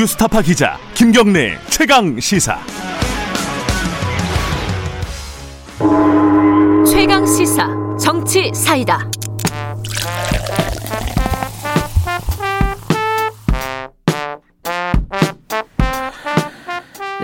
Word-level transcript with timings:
뉴스타파 0.00 0.40
기자 0.40 0.78
김경래 0.94 1.58
최강 1.68 2.18
시사. 2.18 2.58
최강 6.90 7.26
시사 7.26 7.68
정치 8.00 8.50
사이다. 8.54 8.98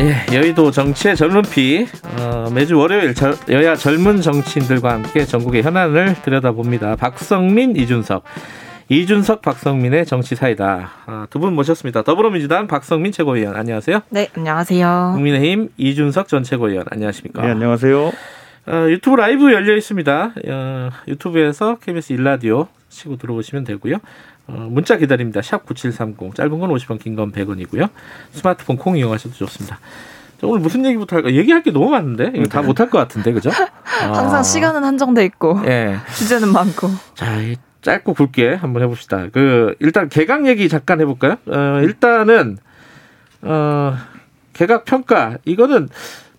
예, 0.00 0.26
여의도 0.34 0.70
정치의 0.70 1.16
젊은 1.16 1.40
피 1.40 1.86
어, 2.18 2.50
매주 2.52 2.76
월요일 2.76 3.14
저, 3.14 3.34
여야 3.48 3.74
젊은 3.74 4.20
정치인들과 4.20 4.92
함께 4.92 5.24
전국의 5.24 5.62
현안을 5.62 6.16
들여다봅니다. 6.22 6.96
박성민, 6.96 7.74
이준석. 7.74 8.22
이준석, 8.88 9.42
박성민의 9.42 10.06
정치 10.06 10.36
사이다. 10.36 10.90
아, 11.06 11.26
두 11.30 11.40
분 11.40 11.54
모셨습니다. 11.54 12.02
더불어민주당 12.02 12.66
박성민 12.68 13.10
최고위원 13.12 13.56
안녕하세요. 13.56 14.00
네, 14.10 14.28
안녕하세요. 14.36 15.12
국민의힘 15.14 15.70
이준석 15.76 16.28
전 16.28 16.44
최고위원 16.44 16.86
안녕하십니까? 16.90 17.42
네, 17.42 17.50
안녕하세요. 17.50 18.12
어, 18.68 18.86
유튜브 18.88 19.16
라이브 19.16 19.52
열려 19.52 19.76
있습니다. 19.76 20.32
어, 20.48 20.90
유튜브에서 21.08 21.76
KBS 21.80 22.12
일라디오 22.12 22.68
치고 22.88 23.16
들어오시면 23.16 23.64
되고요. 23.64 23.96
어, 24.46 24.68
문자 24.70 24.96
기다립니다. 24.96 25.42
샵 25.42 25.66
9730. 25.66 26.34
짧은 26.36 26.58
건 26.60 26.70
50원, 26.70 27.00
긴 27.02 27.16
건 27.16 27.32
100원이고요. 27.32 27.88
스마트폰 28.30 28.76
콩 28.76 28.96
이용하셔도 28.96 29.34
좋습니다. 29.34 29.80
자, 30.40 30.46
오늘 30.46 30.60
무슨 30.60 30.84
얘기부터 30.84 31.16
할까? 31.16 31.32
얘기할 31.32 31.62
게 31.64 31.72
너무 31.72 31.90
많은데? 31.90 32.30
이거 32.36 32.46
다 32.46 32.62
못할 32.62 32.88
것 32.88 32.98
같은데, 32.98 33.32
그죠? 33.32 33.50
항상 33.82 34.36
아. 34.36 34.42
시간은 34.44 34.84
한정돼 34.84 35.24
있고 35.24 35.60
예. 35.66 35.96
주제는 36.16 36.52
많고. 36.52 36.88
자, 37.14 37.40
이 37.40 37.56
짧고 37.86 38.14
굵게 38.14 38.54
한번 38.54 38.82
해봅시다. 38.82 39.28
그, 39.32 39.76
일단 39.78 40.08
개각 40.08 40.46
얘기 40.48 40.68
잠깐 40.68 41.00
해볼까요? 41.00 41.36
어, 41.46 41.80
일단은, 41.82 42.58
어, 43.42 43.94
개각 44.52 44.84
평가. 44.84 45.38
이거는 45.44 45.88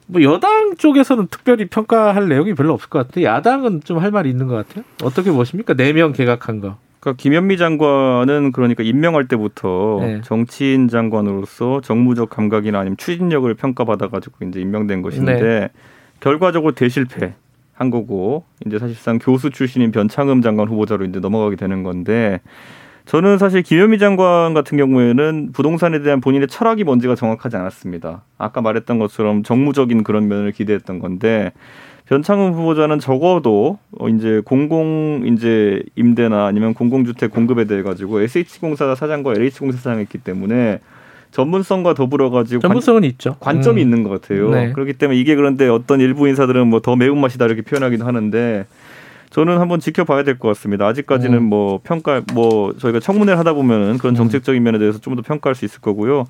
뭐 0.07 0.21
여당 0.23 0.75
쪽에서는 0.77 1.27
특별히 1.31 1.65
평가할 1.67 2.27
내용이 2.27 2.53
별로 2.53 2.73
없을 2.73 2.89
것 2.89 3.07
같아요. 3.07 3.25
야당은 3.25 3.81
좀 3.85 3.99
할 4.01 4.11
말이 4.11 4.29
있는 4.29 4.47
것 4.47 4.55
같아요. 4.55 4.83
어떻게 5.03 5.31
보십니까? 5.31 5.73
네 5.73 5.93
명 5.93 6.11
개각한 6.11 6.59
거. 6.59 6.77
그러니까 6.99 7.21
김현미 7.21 7.57
장관은 7.57 8.51
그러니까 8.51 8.83
임명할 8.83 9.27
때부터 9.29 9.99
네. 10.01 10.21
정치인 10.23 10.87
장관으로서 10.89 11.79
정무적 11.81 12.29
감각이나 12.29 12.79
아니면 12.79 12.97
추진력을 12.97 13.53
평가받아 13.53 14.09
가지고 14.09 14.45
이제 14.45 14.59
임명된 14.59 15.01
것인데 15.01 15.39
네. 15.41 15.69
결과적으로 16.19 16.73
대실패 16.73 17.33
한 17.77 17.91
거고 17.91 18.43
이제 18.65 18.79
사실상 18.79 19.19
교수 19.19 19.51
출신인 19.51 19.91
변창흠 19.91 20.41
장관 20.41 20.67
후보자로 20.67 21.05
이제 21.05 21.19
넘어가게 21.19 21.55
되는 21.55 21.83
건데 21.83 22.41
저는 23.05 23.37
사실 23.37 23.61
김현미 23.61 23.99
장관 23.99 24.53
같은 24.53 24.77
경우에는 24.77 25.51
부동산에 25.53 26.01
대한 26.01 26.19
본인의 26.19 26.47
철학이 26.49 26.83
뭔지가 26.83 27.15
정확하지 27.15 27.55
않았습니다. 27.55 28.23
아까 28.37 28.61
말했던 28.61 28.99
것처럼 28.99 29.43
정무적인 29.43 30.03
그런 30.03 30.27
면을 30.27 30.51
기대했던 30.51 30.99
건데 30.99 31.53
변창흠 32.05 32.53
후보자는 32.53 32.99
적어도 32.99 33.77
어 33.99 34.09
이제 34.09 34.41
공공 34.43 35.23
이제 35.27 35.83
임대나 35.95 36.47
아니면 36.47 36.73
공공주택 36.73 37.31
공급에 37.31 37.65
대해 37.65 37.83
가지고 37.83 38.21
SH공사 38.21 38.95
사장과 38.95 39.33
LH공사 39.35 39.77
사장했기 39.77 40.17
때문에 40.17 40.79
전문성과 41.31 41.93
더불어 41.93 42.29
가지고 42.29 42.61
전문성은 42.61 43.03
있죠. 43.03 43.35
관점이 43.39 43.81
음. 43.81 43.83
있는 43.83 44.03
것 44.03 44.21
같아요. 44.21 44.49
네. 44.49 44.71
그렇기 44.71 44.93
때문에 44.93 45.19
이게 45.19 45.35
그런데 45.35 45.67
어떤 45.67 45.99
일부 46.01 46.27
인사들은 46.27 46.67
뭐 46.67 46.79
더 46.79 46.95
매운 46.95 47.19
맛이다 47.19 47.45
이렇게 47.45 47.61
표현하기도 47.61 48.05
하는데 48.05 48.65
저는 49.29 49.59
한번 49.59 49.79
지켜봐야 49.79 50.23
될 50.23 50.39
것 50.39 50.47
같습니다. 50.49 50.87
아직까지는 50.87 51.37
음. 51.39 51.43
뭐 51.43 51.79
평가 51.83 52.21
뭐 52.33 52.73
저희가 52.77 52.99
청문회를 52.99 53.37
하다 53.39 53.53
보면은 53.53 53.97
그런 53.97 54.15
정책적인 54.15 54.61
면에 54.63 54.79
대해서 54.79 54.99
좀 54.99 55.15
더 55.15 55.21
평가할 55.21 55.53
수 55.55 55.65
있을 55.65 55.81
거고요. 55.81 56.25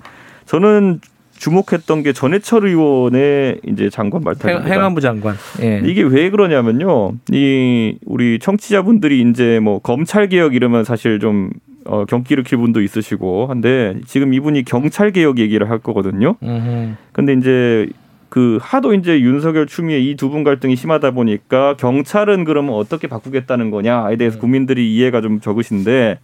저는 0.46 1.00
주목했던 1.36 2.02
게 2.02 2.12
전해철 2.12 2.66
의원의 2.66 3.60
이제 3.68 3.88
장관 3.90 4.20
행, 4.22 4.24
말타입니다. 4.24 4.68
행안부 4.74 5.00
장관. 5.00 5.36
예. 5.62 5.80
이게 5.84 6.02
왜 6.02 6.30
그러냐면요. 6.30 7.12
이 7.30 7.96
우리 8.04 8.40
청취자분들이 8.40 9.20
이제 9.30 9.60
뭐 9.60 9.78
검찰 9.78 10.28
개혁 10.28 10.56
이러면 10.56 10.82
사실 10.82 11.20
좀 11.20 11.50
어, 11.88 12.04
경기를 12.04 12.44
킬 12.44 12.58
분도 12.58 12.80
있으시고 12.82 13.46
한데 13.46 13.96
지금 14.06 14.34
이분이 14.34 14.64
경찰 14.64 15.10
개혁 15.10 15.38
얘기를 15.38 15.68
할 15.70 15.78
거거든요. 15.78 16.36
음흠. 16.42 16.94
근데 17.12 17.32
이제 17.32 17.88
그 18.28 18.58
하도 18.60 18.92
이제 18.94 19.20
윤석열 19.20 19.66
추미애 19.66 19.98
이 19.98 20.14
두 20.14 20.28
분 20.28 20.44
갈등이 20.44 20.76
심하다 20.76 21.12
보니까 21.12 21.76
경찰은 21.78 22.44
그러면 22.44 22.74
어떻게 22.74 23.08
바꾸겠다는 23.08 23.70
거냐에 23.70 24.16
대해서 24.16 24.38
국민들이 24.38 24.94
이해가 24.94 25.22
좀 25.22 25.40
적으신데 25.40 26.18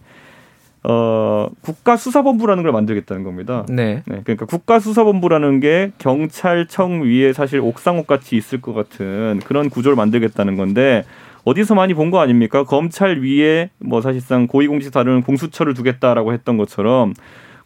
어 0.87 1.47
국가수사본부라는 1.61 2.61
걸 2.61 2.71
만들겠다는 2.71 3.23
겁니다. 3.23 3.65
네. 3.69 4.03
네, 4.05 4.21
그러니까 4.23 4.45
국가수사본부라는 4.45 5.59
게 5.61 5.91
경찰청 5.97 7.01
위에 7.01 7.33
사실 7.33 7.59
옥상옥 7.59 8.05
같이 8.05 8.35
있을 8.37 8.61
것 8.61 8.73
같은 8.75 9.39
그런 9.45 9.71
구조를 9.71 9.95
만들겠다는 9.95 10.57
건데 10.57 11.03
어디서 11.45 11.75
많이 11.75 11.93
본 11.93 12.11
거 12.11 12.19
아닙니까? 12.19 12.63
검찰 12.63 13.19
위에 13.21 13.69
뭐 13.79 14.01
사실상 14.01 14.47
고위공직 14.47 14.91
다루는 14.91 15.21
공수처를 15.21 15.73
두겠다라고 15.73 16.33
했던 16.33 16.57
것처럼 16.57 17.13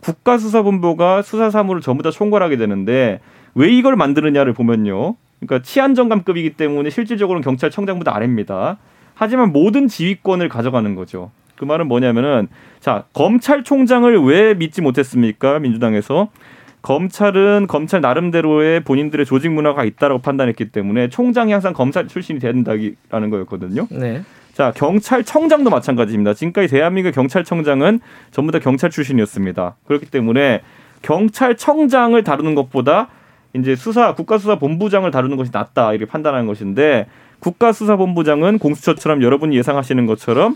국가수사본부가 0.02 1.22
수사 1.22 1.50
사무를 1.50 1.82
전부 1.82 2.04
다 2.04 2.12
총괄하게 2.12 2.58
되는데 2.58 3.20
왜 3.56 3.70
이걸 3.70 3.96
만드느냐를 3.96 4.54
보면요. 4.54 5.16
그러니까 5.40 5.62
치안정감급이기 5.64 6.52
때문에 6.52 6.90
실질적으로는 6.90 7.44
경찰청장보다 7.44 8.16
아래입니다. 8.16 8.78
하지만 9.16 9.52
모든 9.52 9.88
지휘권을 9.88 10.48
가져가는 10.50 10.96
거죠. 10.96 11.32
그 11.56 11.66
말은 11.66 11.88
뭐냐면은 11.88 12.48
자 12.80 13.06
검찰총장을 13.14 14.18
왜 14.24 14.54
믿지 14.54 14.82
못했습니까 14.82 15.60
민주당에서 15.60 16.30
검찰은 16.82 17.68
검찰 17.68 18.02
나름대로의 18.02 18.84
본인들의 18.84 19.26
조직 19.26 19.52
문화가 19.52 19.84
있다라고 19.84 20.22
판단했기 20.22 20.72
때문에 20.72 21.10
총장이 21.10 21.52
항상 21.52 21.74
검찰 21.74 22.08
출신이 22.08 22.40
된다라는 22.40 23.30
거였거든요. 23.30 23.88
네. 23.92 24.24
자 24.54 24.72
경찰청장도 24.76 25.70
마찬가지입니다. 25.70 26.34
지금까지 26.34 26.68
대한민국 26.68 27.12
경찰청장은 27.12 28.00
전부 28.32 28.52
다 28.52 28.60
경찰 28.60 28.90
출신이었습니다. 28.90 29.76
그렇기 29.86 30.08
때문에 30.08 30.62
경찰청장을 31.02 32.22
다루는 32.24 32.56
것보다 32.56 33.10
이제 33.54 33.76
수사 33.76 34.14
국가수사본부장을 34.16 35.12
다루는 35.12 35.38
것이 35.38 35.52
낫다 35.54 35.94
이렇게 35.94 36.10
판단하는 36.10 36.46
것인데 36.46 37.08
국가수사본부장은 37.40 38.60
공수처처럼 38.60 39.24
여러분이 39.24 39.56
예상하시는 39.58 40.06
것처럼 40.06 40.56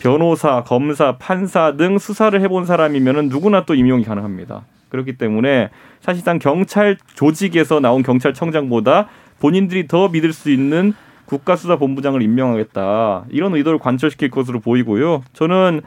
변호사, 0.00 0.64
검사, 0.64 1.16
판사 1.16 1.76
등 1.76 1.98
수사를 1.98 2.38
해본 2.40 2.66
사람이면은 2.66 3.28
누구나 3.28 3.64
또 3.64 3.74
임용이 3.74 4.04
가능합니다. 4.04 4.64
그렇기 4.94 5.14
때문에 5.18 5.70
사실상 6.00 6.38
경찰 6.38 6.96
조직에서 7.14 7.80
나온 7.80 8.04
경찰청장보다 8.04 9.08
본인들이 9.40 9.88
더 9.88 10.08
믿을 10.08 10.32
수 10.32 10.50
있는 10.50 10.92
국가수사본부장을 11.26 12.22
임명하겠다 12.22 13.24
이런 13.30 13.54
의도를 13.56 13.78
관철시킬 13.80 14.30
것으로 14.30 14.60
보이고요. 14.60 15.22
저는 15.32 15.80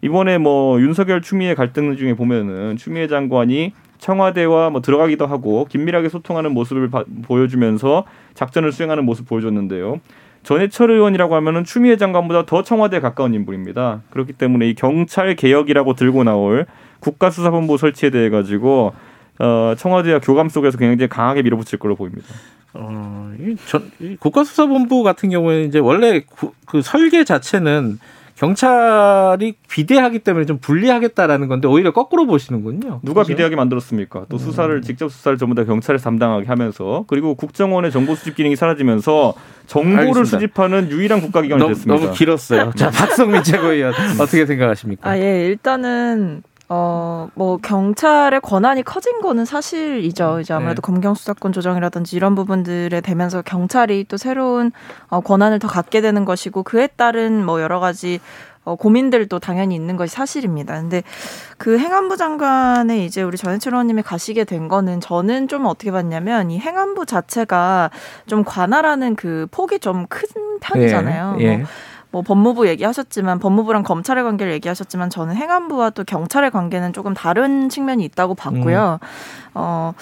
이번에 0.00 0.38
뭐 0.38 0.80
윤석열 0.80 1.20
추미애 1.20 1.54
갈등 1.54 1.94
중에 1.96 2.14
보면은 2.14 2.76
추미애 2.76 3.06
장관이 3.06 3.72
청와대와 3.98 4.70
뭐 4.70 4.80
들어가기도 4.80 5.26
하고 5.26 5.66
긴밀하게 5.66 6.08
소통하는 6.08 6.52
모습을 6.52 6.90
바- 6.90 7.04
보여주면서 7.22 8.04
작전을 8.34 8.72
수행하는 8.72 9.04
모습 9.04 9.26
보여줬는데요. 9.28 10.00
전해철 10.44 10.90
의원이라고 10.90 11.34
하면은 11.36 11.64
추미애 11.64 11.96
장관보다 11.96 12.46
더 12.46 12.62
청와대에 12.62 13.00
가까운 13.00 13.34
인물입니다. 13.34 14.02
그렇기 14.10 14.34
때문에 14.34 14.68
이 14.68 14.74
경찰 14.74 15.34
개혁이라고 15.34 15.94
들고 15.94 16.22
나올 16.24 16.66
국가수사본부 17.00 17.78
설치에 17.78 18.10
대해 18.10 18.30
가지고 18.30 18.94
어, 19.38 19.74
청와대와 19.76 20.20
교감 20.20 20.48
속에서 20.48 20.78
굉장히 20.78 21.08
강하게 21.08 21.42
밀어붙일 21.42 21.78
걸로 21.78 21.96
보입니다. 21.96 22.28
어, 22.74 23.32
이 23.40 23.56
전, 23.66 23.90
이 24.00 24.16
국가수사본부 24.16 25.02
같은 25.02 25.30
경우에는 25.30 25.68
이제 25.68 25.78
원래 25.78 26.20
구- 26.20 26.52
그 26.66 26.82
설계 26.82 27.24
자체는 27.24 27.98
경찰이 28.36 29.54
비대하기 29.68 30.18
때문에 30.20 30.44
좀 30.44 30.58
불리하겠다라는 30.58 31.48
건데 31.48 31.68
오히려 31.68 31.92
거꾸로 31.92 32.26
보시는군요. 32.26 33.00
누가 33.02 33.22
그죠? 33.22 33.32
비대하게 33.32 33.54
만들었습니까? 33.56 34.26
또 34.28 34.38
수사를 34.38 34.82
직접 34.82 35.10
수사를 35.10 35.38
전부 35.38 35.54
다 35.54 35.64
경찰에서 35.64 36.04
담당하게 36.04 36.46
하면서 36.46 37.04
그리고 37.06 37.34
국정원의 37.34 37.92
정보 37.92 38.14
수집 38.14 38.34
기능이 38.34 38.56
사라지면서 38.56 39.34
정보를 39.66 39.98
알겠습니다. 40.00 40.30
수집하는 40.30 40.90
유일한 40.90 41.20
국가기관이 41.20 41.60
너무, 41.60 41.74
됐습니다. 41.74 42.00
너무 42.00 42.14
길었어요. 42.16 42.72
자, 42.76 42.90
박성민 42.90 43.42
최고위원 43.44 43.94
어떻게 44.20 44.44
생각하십니까? 44.46 45.08
아, 45.08 45.18
예, 45.18 45.46
일단은, 45.46 46.42
어, 46.68 47.28
뭐, 47.34 47.58
경찰의 47.58 48.40
권한이 48.40 48.82
커진 48.84 49.20
거는 49.20 49.44
사실이죠. 49.44 50.40
이제 50.40 50.54
아무래도 50.54 50.80
네. 50.80 50.86
검경 50.86 51.14
수사권 51.14 51.52
조정이라든지 51.52 52.16
이런 52.16 52.34
부분들에 52.34 53.00
되면서 53.00 53.42
경찰이 53.42 54.04
또 54.08 54.16
새로운 54.16 54.72
어, 55.08 55.20
권한을 55.20 55.58
더 55.58 55.68
갖게 55.68 56.00
되는 56.00 56.24
것이고 56.24 56.62
그에 56.62 56.86
따른 56.86 57.44
뭐 57.44 57.60
여러 57.60 57.80
가지 57.80 58.20
어, 58.64 58.76
고민들도 58.76 59.40
당연히 59.40 59.74
있는 59.74 59.96
것이 59.96 60.14
사실입니다. 60.14 60.80
근데 60.80 61.02
그 61.58 61.78
행안부 61.78 62.16
장관에 62.16 63.04
이제 63.04 63.22
우리 63.22 63.36
전해철 63.36 63.74
의원님이 63.74 64.02
가시게 64.02 64.44
된 64.44 64.68
거는 64.68 65.00
저는 65.00 65.48
좀 65.48 65.66
어떻게 65.66 65.90
봤냐면 65.90 66.50
이 66.50 66.58
행안부 66.58 67.04
자체가 67.04 67.90
좀 68.26 68.42
관할하는 68.42 69.16
그 69.16 69.46
폭이 69.50 69.78
좀 69.80 70.06
큰 70.08 70.22
편이잖아요. 70.60 71.36
예. 71.40 71.56
뭐 71.58 71.66
뭐 72.14 72.22
법무부 72.22 72.68
얘기하셨지만 72.68 73.40
법무부랑 73.40 73.82
검찰의 73.82 74.22
관계를 74.22 74.52
얘기하셨지만 74.52 75.10
저는 75.10 75.34
행안부와 75.34 75.90
또 75.90 76.04
경찰의 76.04 76.52
관계는 76.52 76.92
조금 76.92 77.12
다른 77.12 77.68
측면이 77.68 78.04
있다고 78.04 78.36
봤고요. 78.36 79.00
음. 79.02 79.08
어 79.54 79.92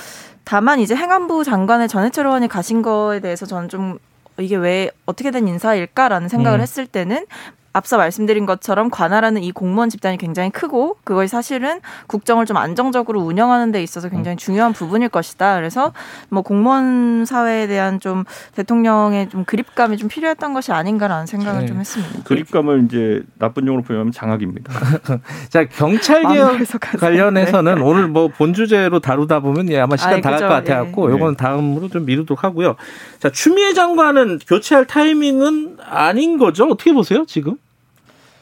다만 0.45 0.79
이제 0.79 0.95
행안부 0.95 1.43
장관의 1.43 1.89
전해철 1.89 2.27
의원이 2.27 2.49
가신 2.49 2.83
거에 2.83 3.21
대해서 3.21 3.47
저는 3.47 3.71
좀 3.71 3.99
이게 4.39 4.57
왜 4.57 4.91
어떻게 5.07 5.31
된 5.31 5.49
인사일까라는 5.49 6.29
생각을 6.29 6.59
음. 6.59 6.61
했을 6.61 6.87
때는 6.87 7.25
앞서 7.73 7.97
말씀드린 7.97 8.45
것처럼 8.47 8.91
관할하는 8.91 9.43
이 9.43 9.53
공무원 9.53 9.89
집단이 9.89 10.19
굉장히 10.19 10.51
크고 10.51 10.97
그것이 11.05 11.29
사실은 11.29 11.81
국정을 12.07 12.45
좀 12.47 12.57
안정적으로 12.57 13.21
운영하는 13.23 13.73
데 13.73 13.83
있어서 13.83 14.09
굉장히 14.09 14.37
중요한 14.37 14.73
부분일 14.73 15.09
것이다. 15.09 15.57
그래서 15.57 15.93
뭐 16.29 16.43
공무원 16.43 17.25
사회에 17.25 17.67
대한 17.67 18.01
좀 18.01 18.25
대통령의 18.55 19.29
좀 19.29 19.45
그립감이 19.45 19.97
좀 19.97 20.09
필요했던 20.09 20.53
것이 20.55 20.73
아닌가라는 20.73 21.27
생각을 21.27 21.61
네. 21.63 21.67
좀 21.67 21.79
했습니다. 21.79 22.23
그립감을 22.25 22.85
이제 22.87 23.23
나쁜 23.39 23.67
용어로 23.67 23.83
표현하면 23.85 24.13
장악입니다. 24.13 24.73
자 25.49 25.65
경찰 25.69 26.23
개혁 26.23 26.59
가서. 26.59 26.99
관련해서는 26.99 27.81
오늘 27.83 28.09
뭐 28.09 28.29
본 28.33 28.55
주제로 28.55 28.99
다루다 28.99 29.41
보면 29.41 29.71
예, 29.71 29.79
아마 29.79 29.97
시간 29.97 30.15
아이, 30.15 30.21
다갈것 30.23 30.49
그죠. 30.49 30.73
같아 30.73 30.85
갖고 30.85 31.09
예. 31.09 31.13
요건 31.13 31.37
다음으로 31.37 31.89
좀 31.89 32.07
미루도록 32.07 32.45
하고요. 32.45 32.77
자 33.19 33.31
추미애 33.31 33.73
장관은 33.75 34.39
교체할 34.47 34.87
타이밍은 34.87 35.77
아닌 35.85 36.39
거죠? 36.39 36.65
어떻게 36.67 36.93
보세요 36.93 37.25
지금? 37.27 37.57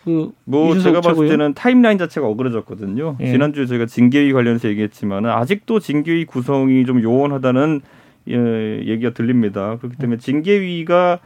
그 0.05 0.32
뭐 0.44 0.75
제가 0.79 1.00
봤을 1.00 1.11
최고위원? 1.12 1.29
때는 1.38 1.55
타임라인 1.55 1.99
자체가 1.99 2.26
어그러졌거든요. 2.26 3.17
예. 3.20 3.26
지난주에 3.32 3.67
저희가 3.67 3.87
징계위 3.87 4.32
관련해서 4.32 4.69
얘기했지만 4.69 5.26
아직도 5.26 5.79
징계위 5.81 6.25
구성이 6.25 6.85
좀 6.87 7.02
요원하다는 7.02 7.81
예, 8.29 8.82
얘기가 8.87 9.11
들립니다. 9.12 9.76
그렇기 9.79 9.97
때문에 9.97 10.19
징계위가 10.19 11.19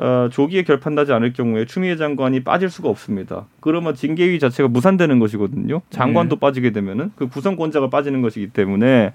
어, 0.00 0.28
조기에 0.30 0.62
결판나지 0.62 1.12
않을 1.12 1.32
경우에 1.32 1.64
추미애 1.64 1.96
장관이 1.96 2.44
빠질 2.44 2.70
수가 2.70 2.88
없습니다. 2.88 3.46
그러면 3.60 3.94
징계위 3.94 4.38
자체가 4.38 4.68
무산되는 4.68 5.18
것이거든요. 5.18 5.80
장관도 5.90 6.36
네. 6.36 6.40
빠지게 6.40 6.70
되면은 6.70 7.10
그 7.16 7.26
구성권자가 7.28 7.90
빠지는 7.90 8.22
것이기 8.22 8.48
때문에 8.50 9.10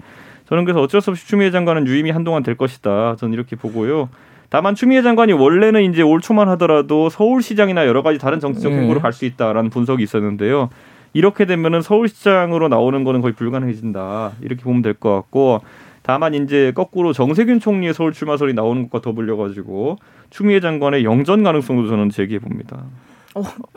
저는 0.46 0.64
그래서 0.64 0.82
어쩔 0.82 1.00
수 1.00 1.10
없이 1.10 1.26
추미애 1.26 1.50
장관은 1.50 1.86
유임이 1.86 2.10
한동안 2.10 2.42
될 2.42 2.54
것이다. 2.56 3.16
저는 3.16 3.32
이렇게 3.32 3.56
보고요. 3.56 4.10
다만 4.48 4.74
추미애 4.74 5.02
장관이 5.02 5.32
원래는 5.32 5.82
이제 5.90 6.02
올 6.02 6.20
초만 6.20 6.48
하더라도 6.50 7.08
서울시장이나 7.08 7.86
여러 7.86 8.02
가지 8.02 8.18
다른 8.18 8.40
정치적 8.40 8.72
네. 8.72 8.78
행보로 8.80 9.00
갈수 9.00 9.24
있다라는 9.24 9.70
분석이 9.70 10.02
있었는데요. 10.02 10.70
이렇게 11.12 11.44
되면은 11.46 11.82
서울시장으로 11.82 12.68
나오는 12.68 13.04
거는 13.04 13.20
거의 13.20 13.34
불가능해진다. 13.34 14.32
이렇게 14.42 14.62
보면 14.62 14.82
될 14.82 14.94
것 14.94 15.12
같고 15.14 15.60
다만 16.02 16.34
이제 16.34 16.72
거꾸로 16.74 17.12
정세균 17.12 17.60
총리의 17.60 17.94
서울 17.94 18.12
출마설이 18.12 18.52
나오는 18.52 18.82
것과 18.82 19.00
더불려 19.00 19.36
가지고 19.36 19.96
추미애 20.30 20.60
장관의 20.60 21.04
영전 21.04 21.42
가능성도 21.42 21.88
저는 21.88 22.10
제기해 22.10 22.40
봅니다. 22.40 22.84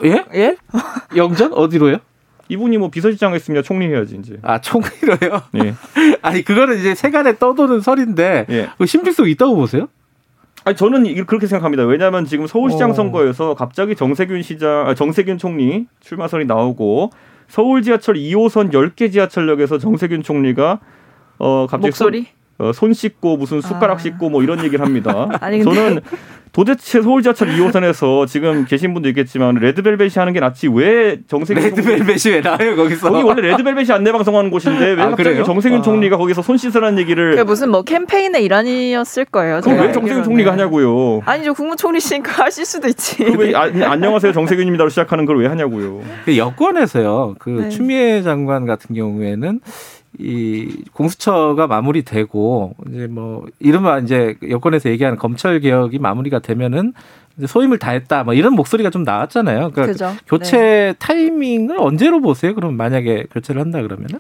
예? 0.03 0.23
예? 0.35 0.57
영전 1.15 1.53
어디로요? 1.53 1.97
이분이 2.49 2.77
뭐 2.77 2.89
비서실장 2.89 3.33
했으면 3.33 3.63
총리 3.63 3.87
해야지 3.87 4.17
이제. 4.17 4.37
아 4.41 4.59
총리로요? 4.61 5.41
예. 5.63 5.73
아니 6.21 6.43
그거는 6.43 6.77
이제 6.79 6.95
세간에 6.95 7.37
떠도는 7.37 7.81
설인데 7.81 8.45
예. 8.49 8.69
그 8.77 8.85
신빙성 8.85 9.27
있다고 9.29 9.55
보세요? 9.55 9.87
아니 10.67 10.75
저는 10.75 11.05
이- 11.05 11.15
그렇게 11.23 11.47
생각합니다. 11.47 11.83
왜냐하면 11.85 12.25
지금 12.25 12.45
서울시장 12.45 12.91
어. 12.91 12.93
선거에서 12.93 13.53
갑자기 13.55 13.95
정세균 13.95 14.41
시장, 14.41 14.87
아, 14.87 14.93
정세균 14.93 15.37
총리 15.37 15.87
출마설이 16.01 16.45
나오고 16.45 17.11
서울 17.47 17.81
지하철 17.81 18.15
2호선 18.15 18.71
10개 18.73 19.09
지하철역에서 19.11 19.77
정세균 19.77 20.21
총리가 20.23 20.79
어 21.39 21.67
갑자기 21.67 21.87
목소리? 21.87 22.27
손, 22.57 22.67
어, 22.67 22.73
손 22.73 22.93
씻고 22.93 23.37
무슨 23.37 23.61
숟가락 23.61 23.97
아. 23.97 23.99
씻고 23.99 24.29
뭐 24.29 24.43
이런 24.43 24.63
얘기를 24.63 24.83
합니다. 24.85 25.29
아니, 25.41 25.59
근데- 25.59 25.75
저는 25.75 26.01
도대체 26.53 27.01
서울 27.03 27.21
지하철 27.21 27.49
2호선에서 27.49 28.25
지금 28.25 28.65
계신 28.65 28.93
분도 28.93 29.09
있겠지만 29.09 29.55
레드벨벳이 29.55 30.11
하는 30.15 30.33
게 30.33 30.39
낫지 30.39 30.67
왜 30.69 31.19
정세균 31.27 31.61
총리 31.61 31.75
레드벨벳이 31.99 32.33
왜 32.33 32.41
나와요 32.41 32.75
거기서? 32.75 33.11
거기 33.11 33.21
원래 33.23 33.41
레드벨벳이 33.49 33.91
안내 33.91 34.11
방송하는 34.11 34.49
곳인데 34.49 34.93
왜 34.93 35.01
아, 35.03 35.09
갑자기 35.09 35.23
그래요? 35.29 35.43
정세균 35.43 35.79
아. 35.79 35.81
총리가 35.83 36.17
거기서 36.17 36.41
손 36.41 36.57
씻으라는 36.57 36.97
얘기를 36.97 37.31
그게 37.31 37.43
무슨 37.43 37.69
뭐 37.69 37.83
캠페인의 37.83 38.43
일환이었을 38.45 39.25
거예요. 39.25 39.61
그럼 39.61 39.79
왜 39.81 39.91
정세균. 39.91 40.23
총리가 40.23 40.53
하냐고요. 40.53 41.21
아니죠 41.25 41.53
국무총리시니까 41.53 42.31
하실 42.45 42.65
수도 42.65 42.87
있지. 42.87 43.17
그왜 43.17 43.53
아, 43.53 43.69
안녕하세요 43.91 44.31
정세균입니다로 44.33 44.89
시작하는 44.89 45.25
걸 45.25 45.37
왜 45.37 45.45
하냐고요. 45.47 46.01
그 46.25 46.37
여권에서요. 46.37 47.35
그 47.37 47.49
네. 47.51 47.69
추미애 47.69 48.23
장관 48.23 48.65
같은 48.65 48.95
경우에는 48.95 49.59
이 50.19 50.83
공수처가 50.93 51.67
마무리되고 51.67 52.75
이제 52.89 53.07
뭐 53.07 53.45
이른바 53.59 53.99
이제 53.99 54.35
여권에서 54.47 54.89
얘기하는 54.89 55.17
검찰 55.17 55.59
개혁이 55.59 55.99
마무리가 55.99 56.39
되면은 56.39 56.93
소임을 57.45 57.77
다했다 57.77 58.23
뭐 58.23 58.33
이런 58.33 58.53
목소리가 58.53 58.89
좀 58.89 59.03
나왔잖아요. 59.03 59.71
그러니까 59.71 59.85
그죠. 59.85 60.15
교체 60.27 60.57
네. 60.57 60.93
타이밍을 60.97 61.77
언제로 61.79 62.19
보세요? 62.19 62.55
그럼 62.55 62.75
만약에 62.75 63.25
교체를 63.31 63.61
한다 63.61 63.81
그러면은 63.81 64.19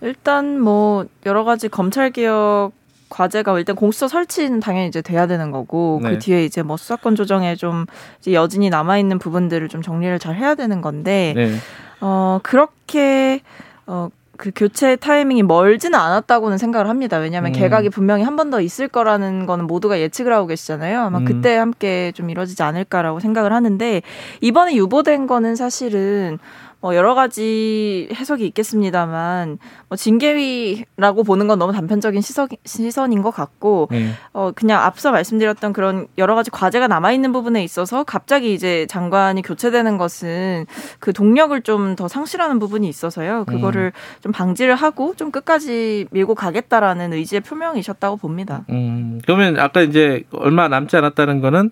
일단 0.00 0.60
뭐 0.60 1.06
여러 1.26 1.44
가지 1.44 1.68
검찰 1.68 2.10
개혁 2.10 2.72
과제가 3.08 3.56
일단 3.58 3.76
공수처 3.76 4.08
설치는 4.08 4.58
당연히 4.58 4.88
이제 4.88 5.00
돼야 5.00 5.28
되는 5.28 5.52
거고 5.52 6.00
네. 6.02 6.10
그 6.10 6.18
뒤에 6.18 6.44
이제 6.44 6.62
뭐 6.62 6.76
수사권 6.76 7.14
조정에 7.14 7.54
좀 7.54 7.86
여진이 8.26 8.70
남아 8.70 8.98
있는 8.98 9.20
부분들을 9.20 9.68
좀 9.68 9.82
정리를 9.82 10.18
잘 10.18 10.34
해야 10.34 10.56
되는 10.56 10.80
건데 10.80 11.32
네. 11.36 11.54
어 12.00 12.40
그렇게 12.42 13.42
어 13.86 14.08
그 14.36 14.50
교체 14.54 14.96
타이밍이 14.96 15.42
멀지는 15.44 15.98
않았다고는 15.98 16.58
생각을 16.58 16.88
합니다. 16.88 17.18
왜냐하면 17.18 17.52
음. 17.52 17.52
개각이 17.52 17.88
분명히 17.90 18.22
한 18.22 18.36
번 18.36 18.50
더 18.50 18.60
있을 18.60 18.88
거라는 18.88 19.46
거는 19.46 19.66
모두가 19.66 19.98
예측을 20.00 20.32
하고 20.32 20.46
계시잖아요. 20.46 21.00
아마 21.00 21.18
음. 21.18 21.24
그때 21.24 21.56
함께 21.56 22.12
좀 22.14 22.30
이루어지지 22.30 22.62
않을까라고 22.62 23.20
생각을 23.20 23.52
하는데 23.52 24.02
이번에 24.40 24.74
유보된 24.74 25.26
거는 25.26 25.56
사실은 25.56 26.38
뭐 26.84 26.94
여러 26.94 27.14
가지 27.14 28.10
해석이 28.12 28.46
있겠습니다만 28.48 29.58
뭐 29.88 29.96
징계위라고 29.96 31.24
보는 31.24 31.46
건 31.46 31.58
너무 31.58 31.72
단편적인 31.72 32.20
시선, 32.20 32.46
시선인 32.66 33.22
것 33.22 33.30
같고 33.30 33.88
네. 33.90 34.10
어 34.34 34.50
그냥 34.54 34.82
앞서 34.82 35.10
말씀드렸던 35.10 35.72
그런 35.72 36.06
여러 36.18 36.34
가지 36.34 36.50
과제가 36.50 36.86
남아 36.88 37.12
있는 37.12 37.32
부분에 37.32 37.64
있어서 37.64 38.04
갑자기 38.04 38.52
이제 38.52 38.84
장관이 38.90 39.40
교체되는 39.40 39.96
것은 39.96 40.66
그 41.00 41.14
동력을 41.14 41.58
좀 41.62 41.94
더 41.96 42.08
상실하는 42.08 42.58
부분이 42.58 42.88
있어서요. 42.88 43.44
그거를 43.44 43.92
좀 44.20 44.32
방지를 44.32 44.74
하고 44.74 45.14
좀 45.14 45.30
끝까지 45.30 46.06
밀고 46.10 46.34
가겠다라는 46.34 47.12
의지의 47.12 47.40
표명이셨다고 47.42 48.16
봅니다. 48.16 48.64
음, 48.70 49.20
그러면 49.24 49.58
아까 49.60 49.82
이제 49.82 50.24
얼마 50.32 50.66
남지 50.68 50.96
않았다는 50.96 51.40
거는 51.40 51.70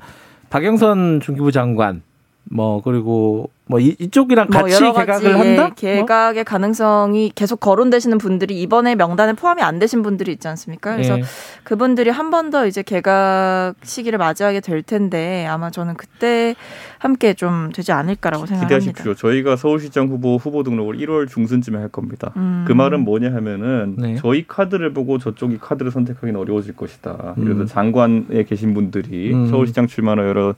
박영선 0.51 1.21
중기부 1.21 1.51
장관 1.51 2.03
뭐 2.45 2.83
그리고 2.83 3.51
뭐 3.73 3.81
이, 3.81 3.97
이쪽이랑 3.99 4.49
뭐 4.53 4.61
같이 4.63 4.75
여러 4.75 4.93
개각을 4.93 5.07
가지 5.07 5.27
예, 5.27 5.31
한다? 5.33 5.63
뭐? 5.65 5.71
개각의 5.75 6.45
가능성이 6.45 7.33
계속 7.35 7.59
거론되시는 7.61 8.19
분들이 8.19 8.61
이번에 8.61 8.95
명단에 8.95 9.33
포함이 9.33 9.63
안 9.63 9.79
되신 9.79 10.03
분들이 10.03 10.31
있지 10.33 10.47
않습니까? 10.47 10.93
그래서 10.93 11.19
예. 11.19 11.23
그분들이 11.65 12.11
한 12.11 12.31
번 12.31 12.43
더 12.53 12.67
이제 12.67 12.83
개각 12.83 13.75
시기를 13.83 14.19
맞이하게 14.19 14.61
될 14.61 14.83
텐데 14.83 15.47
아마 15.49 15.71
저는 15.71 15.95
그때 15.95 16.55
함께 16.99 17.33
좀 17.35 17.71
되지 17.73 17.93
않을까라고 17.93 18.45
생각합니다. 18.47 18.79
기대하십시오. 18.79 19.15
저희가 19.15 19.57
서울시장 19.57 20.09
후보 20.09 20.37
후보 20.37 20.63
등록을 20.65 20.97
1월 20.99 21.29
중순쯤에 21.29 21.79
할 21.79 21.89
겁니다. 21.89 22.33
음. 22.37 22.65
그 22.67 22.73
말은 22.73 23.01
뭐냐 23.05 23.33
하면은 23.33 23.95
네. 23.97 24.17
저희 24.17 24.45
카드를 24.47 24.93
보고 24.93 25.19
저쪽이 25.19 25.59
카드를 25.61 25.91
선택하기는 25.93 26.39
어려워질 26.39 26.75
것이다. 26.77 27.35
음. 27.39 27.45
그래서 27.45 27.65
장관에 27.67 28.45
계신 28.47 28.75
분들이 28.75 29.33
음. 29.33 29.49
서울시장 29.49 29.87
출마나 29.87 30.27
여러 30.27 30.55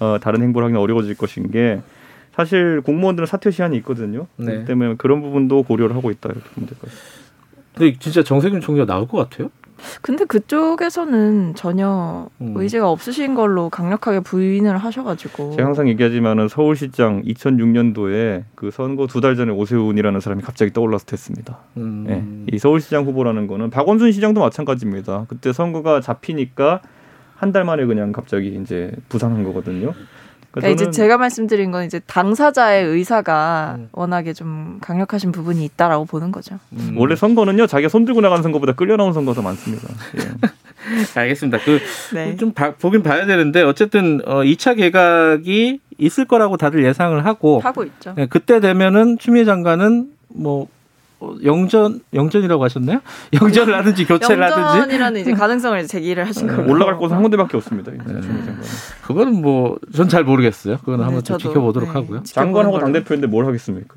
어, 0.00 0.18
다른 0.20 0.42
행보를 0.42 0.66
하기는 0.66 0.80
어려워질 0.80 1.16
것인 1.16 1.50
게 1.50 1.80
사실 2.38 2.80
공무원들은 2.82 3.26
사퇴 3.26 3.50
시한이 3.50 3.76
있거든요. 3.78 4.28
네. 4.36 4.46
그렇기 4.46 4.64
때문에 4.66 4.94
그런 4.96 5.20
부분도 5.22 5.64
고려를 5.64 5.96
하고 5.96 6.12
있다 6.12 6.28
이렇게 6.28 6.48
보면 6.54 6.68
될것 6.68 6.88
같습니다. 6.88 7.18
근데 7.74 7.96
진짜 7.98 8.22
정세균 8.22 8.60
총리가 8.60 8.86
나올 8.86 9.08
것 9.08 9.18
같아요? 9.28 9.50
근데 10.02 10.24
그쪽에서는 10.24 11.54
전혀 11.56 12.28
음. 12.40 12.52
의지가 12.56 12.88
없으신 12.90 13.34
걸로 13.34 13.70
강력하게 13.70 14.20
부인을 14.20 14.78
하셔가지고 14.78 15.52
제가 15.56 15.66
항상 15.66 15.88
얘기하지만은 15.88 16.46
서울시장 16.48 17.22
2006년도에 17.24 18.44
그 18.54 18.70
선거 18.70 19.06
두 19.08 19.20
달 19.20 19.34
전에 19.34 19.50
오세훈이라는 19.52 20.20
사람이 20.20 20.42
갑자기 20.42 20.72
떠올라서 20.72 21.06
됐습니다. 21.06 21.58
음. 21.76 22.06
예. 22.08 22.54
이 22.54 22.58
서울시장 22.58 23.04
후보라는 23.04 23.48
거는 23.48 23.70
박원순 23.70 24.12
시장도 24.12 24.40
마찬가지입니다. 24.40 25.26
그때 25.28 25.52
선거가 25.52 26.00
잡히니까 26.00 26.82
한 27.34 27.52
달 27.52 27.64
만에 27.64 27.84
그냥 27.86 28.10
갑자기 28.12 28.58
이제 28.60 28.92
부상한 29.08 29.42
거거든요. 29.44 29.92
그러니까 30.50 30.74
이제 30.74 30.84
저는 30.84 30.92
제가 30.92 31.18
말씀드린 31.18 31.70
건 31.70 31.84
이제 31.84 32.00
당사자의 32.00 32.84
의사가 32.84 33.76
음. 33.78 33.88
워낙에 33.92 34.32
좀 34.32 34.78
강력하신 34.80 35.32
부분이 35.32 35.64
있다라고 35.64 36.04
보는 36.06 36.32
거죠. 36.32 36.58
음. 36.72 36.94
원래 36.96 37.16
선거는요 37.16 37.66
자기가 37.66 37.88
손 37.88 38.04
들고 38.04 38.20
나가는 38.20 38.42
선거보다 38.42 38.72
끌려 38.72 38.96
나온 38.96 39.12
선거가 39.12 39.36
더 39.36 39.42
많습니다. 39.42 39.88
예. 40.16 40.48
알겠습니다. 41.20 41.58
그 41.64 41.80
네. 42.14 42.36
좀 42.36 42.52
보긴 42.52 43.02
봐야 43.02 43.26
되는데 43.26 43.62
어쨌든 43.62 44.20
어 44.24 44.42
2차 44.42 44.76
개각이 44.76 45.80
있을 45.98 46.24
거라고 46.24 46.56
다들 46.56 46.84
예상을 46.84 47.24
하고 47.24 47.60
하고 47.60 47.84
있죠. 47.84 48.14
네, 48.16 48.26
그때 48.26 48.60
되면은 48.60 49.18
추미애 49.18 49.44
장관은 49.44 50.10
뭐 50.28 50.62
어, 50.62 50.68
영전 51.44 52.00
영전이라고 52.14 52.62
하셨나요? 52.64 53.00
영전을 53.40 53.74
하든지 53.76 54.04
교체를 54.06 54.44
하든지 54.44 54.60
영전이라는 54.78 55.20
이제 55.20 55.32
가능성을 55.32 55.86
제기를 55.86 56.26
하신 56.28 56.46
거예요. 56.46 56.70
올라갈 56.70 56.96
곳은 56.96 57.16
한 57.16 57.22
군데밖에 57.22 57.56
없습니다. 57.56 57.90
네. 57.90 57.98
그거는 59.02 59.40
뭐 59.42 59.76
전 59.94 60.08
잘 60.08 60.24
모르겠어요. 60.24 60.78
그거는 60.78 60.98
네, 61.00 61.04
한번 61.04 61.22
좀 61.24 61.38
지켜보도록 61.38 61.88
네, 61.88 61.92
하고요. 61.92 62.22
장관하고. 62.22 62.78
당 62.78 62.92
대표인데 62.92 63.26
뭘 63.26 63.46
하겠습니까? 63.46 63.94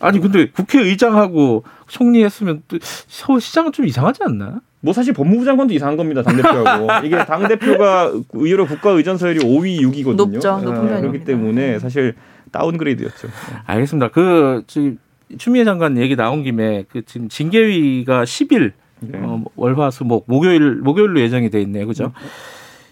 아니 0.00 0.18
근데 0.20 0.50
국회의장하고 0.50 1.64
총리했으면 1.88 2.62
또 2.68 2.78
서울시장은 2.82 3.72
좀 3.72 3.86
이상하지 3.86 4.20
않나? 4.24 4.60
뭐 4.80 4.92
사실 4.92 5.12
법무부 5.12 5.44
장관도 5.44 5.72
이상한 5.74 5.96
겁니다. 5.96 6.22
당 6.22 6.36
대표하고 6.36 6.88
이게 7.06 7.16
당 7.24 7.46
대표가 7.46 8.12
의외로 8.32 8.66
국가 8.66 8.90
의전 8.90 9.16
서열이 9.18 9.40
5위, 9.40 9.80
6위거든요. 9.82 10.16
높죠. 10.16 10.50
높은 10.58 10.72
그렇기 10.74 10.88
편입니다. 10.88 11.24
때문에 11.26 11.78
사실 11.78 12.14
다운그레이드였죠. 12.50 13.28
알겠습니다. 13.66 14.08
그 14.08 14.62
지금 14.66 14.98
추미애 15.38 15.64
장관 15.64 15.98
얘기 15.98 16.16
나온 16.16 16.42
김에 16.42 16.84
그 16.88 17.02
지금 17.04 17.28
징계위가 17.28 18.24
10일 18.24 18.72
네. 19.00 19.18
어, 19.20 19.42
월화수목 19.56 20.24
목요일 20.28 20.76
목요일로 20.76 21.20
예정이 21.20 21.50
돼 21.50 21.60
있네요. 21.62 21.86
그죠? 21.86 22.12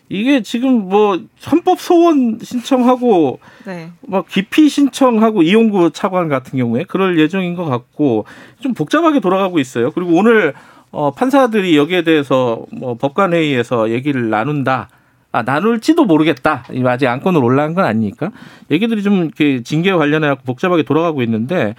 이게 0.09 0.43
지금 0.43 0.89
뭐 0.89 1.21
헌법 1.51 1.79
소원 1.81 2.39
신청하고 2.43 3.39
네. 3.65 3.93
막 4.07 4.27
기피 4.29 4.69
신청하고 4.69 5.43
이용구 5.43 5.93
차관 5.93 6.29
같은 6.29 6.59
경우에 6.59 6.85
그럴 6.89 7.19
예정인 7.19 7.55
것 7.55 7.65
같고 7.65 8.25
좀 8.59 8.75
복잡하게 8.75 9.21
돌아가고 9.21 9.61
있어요. 9.61 9.93
그리고 9.93 10.17
오늘 10.17 10.53
어, 10.91 11.13
판사들이 11.13 11.77
여기에 11.77 12.03
대해서 12.03 12.65
뭐 12.73 12.95
법관 12.95 13.33
회의에서 13.33 13.91
얘기를 13.91 14.31
나눈다. 14.31 14.89
아, 15.33 15.43
나눌지도 15.43 16.07
모르겠다. 16.07 16.65
이 16.73 16.83
아직 16.85 17.07
안건으로 17.07 17.45
올라간 17.45 17.75
건 17.75 17.85
아니니까. 17.85 18.33
얘기들이 18.73 19.05
좀 19.05 19.27
이렇게 19.27 19.63
징계 19.63 19.93
관련해 19.93 20.27
갖고 20.27 20.43
복잡하게 20.45 20.83
돌아가고 20.83 21.23
있는데 21.23 21.77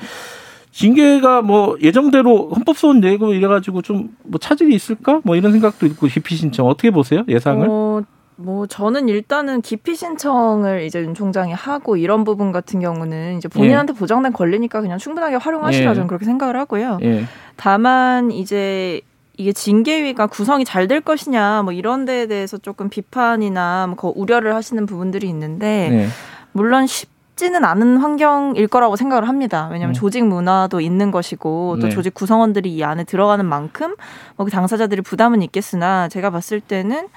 징계가 0.71 1.41
뭐 1.41 1.77
예정대로 1.81 2.49
헌법소원 2.49 2.99
내고 3.01 3.33
이래가지고 3.33 3.81
좀 3.81 4.09
뭐 4.23 4.39
차질이 4.39 4.73
있을까? 4.73 5.19
뭐 5.23 5.35
이런 5.35 5.51
생각도 5.51 5.85
있고 5.87 6.07
기피 6.07 6.35
신청 6.35 6.67
어떻게 6.67 6.89
보세요? 6.91 7.23
예상을? 7.27 7.67
어, 7.69 8.01
뭐 8.37 8.65
저는 8.65 9.09
일단은 9.09 9.61
기피 9.61 9.95
신청을 9.95 10.83
이제 10.83 11.01
윤 11.01 11.13
총장이 11.13 11.51
하고 11.53 11.97
이런 11.97 12.23
부분 12.23 12.51
같은 12.53 12.79
경우는 12.79 13.37
이제 13.37 13.47
본인한테 13.49 13.93
보장된 13.93 14.31
권리니까 14.33 14.79
그냥 14.81 14.97
충분하게 14.97 15.35
활용하시라 15.35 15.89
예. 15.91 15.93
저는 15.93 16.07
그렇게 16.07 16.25
생각을 16.25 16.55
하고요. 16.55 16.99
예. 17.03 17.25
다만 17.57 18.31
이제 18.31 19.01
이게 19.37 19.51
징계위가 19.53 20.27
구성이 20.27 20.63
잘 20.65 20.87
될 20.87 21.01
것이냐 21.01 21.61
뭐 21.63 21.73
이런 21.73 22.05
데에 22.05 22.27
대해서 22.27 22.57
조금 22.57 22.89
비판이나 22.89 23.87
뭐그 23.87 24.13
우려를 24.15 24.55
하시는 24.55 24.85
부분들이 24.85 25.27
있는데 25.29 25.89
네. 25.91 26.07
물론 26.53 26.87
쉽 26.87 27.09
지는 27.41 27.65
않은 27.65 27.97
환경일 27.97 28.67
거라고 28.67 28.95
생각을 28.95 29.27
합니다. 29.27 29.67
왜냐하면 29.71 29.91
음. 29.91 29.93
조직 29.93 30.23
문화도 30.23 30.79
있는 30.79 31.09
것이고 31.09 31.77
또 31.81 31.87
네. 31.87 31.89
조직 31.89 32.13
구성원들이 32.13 32.71
이 32.71 32.83
안에 32.83 33.03
들어가는 33.03 33.43
만큼 33.43 33.95
뭐그 34.35 34.51
당사자들이 34.51 35.01
부담은 35.01 35.41
있겠으나 35.41 36.07
제가 36.07 36.29
봤을 36.29 36.59
때는 36.59 37.07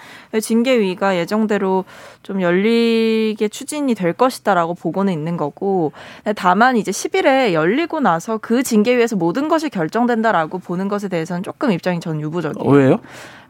징계위가 0.40 1.18
예정대로 1.18 1.84
좀 2.22 2.40
열리게 2.40 3.48
추진이 3.48 3.94
될 3.94 4.14
것이다라고 4.14 4.72
보고는 4.72 5.12
있는 5.12 5.36
거고 5.36 5.92
다만 6.36 6.78
이제 6.78 6.90
10일에 6.90 7.52
열리고 7.52 8.00
나서 8.00 8.38
그 8.38 8.62
징계위에서 8.62 9.16
모든 9.16 9.48
것이 9.48 9.68
결정된다라고 9.68 10.58
보는 10.58 10.88
것에 10.88 11.08
대해서는 11.08 11.42
조금 11.42 11.70
입장이 11.70 12.00
전 12.00 12.18
유보적이에요. 12.22 12.66
어, 12.66 12.74
왜요? 12.74 13.00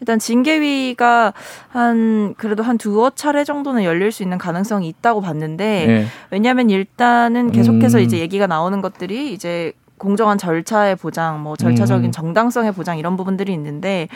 일단 0.00 0.19
징계위가 0.19 1.33
한 1.69 2.35
그래도 2.37 2.62
한 2.62 2.76
두어 2.78 3.11
차례 3.11 3.45
정도는 3.45 3.85
열릴 3.85 4.12
수 4.12 4.23
있는 4.23 4.37
가능성이 4.38 4.88
있다고 4.88 5.21
봤는데 5.21 5.87
예. 5.88 6.07
왜냐하면 6.31 6.63
일단은 6.71 7.52
계속해서 7.52 7.99
음. 7.99 8.02
이제 8.02 8.18
얘기가 8.18 8.47
나오는 8.47 8.80
것들이 8.80 9.33
이제 9.33 9.73
공정한 9.97 10.38
절차의 10.38 10.97
보장, 10.97 11.42
뭐 11.42 11.56
절차적인 11.56 12.06
음. 12.06 12.12
정당성의 12.12 12.73
보장 12.73 12.99
이런 12.99 13.16
부분들이 13.16 13.52
있는데 13.52 14.09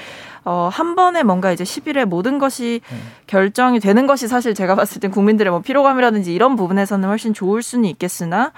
어, 0.45 0.69
한 0.73 0.97
번에 0.97 1.23
뭔가 1.23 1.53
이제 1.53 1.65
10일에 1.65 2.05
모든 2.05 2.39
것이 2.39 2.81
음. 2.93 2.99
결정이 3.27 3.81
되는 3.81 4.07
것이 4.07 4.29
사실 4.29 4.55
제가 4.55 4.75
봤을 4.75 5.01
땐 5.01 5.11
국민들의 5.11 5.51
뭐 5.51 5.61
피로감이라든지 5.61 6.35
이런 6.35 6.57
부분에서는 6.57 7.09
훨씬 7.09 7.33
좋을 7.33 7.63
수는 7.63 7.85
있겠으나 7.87 8.53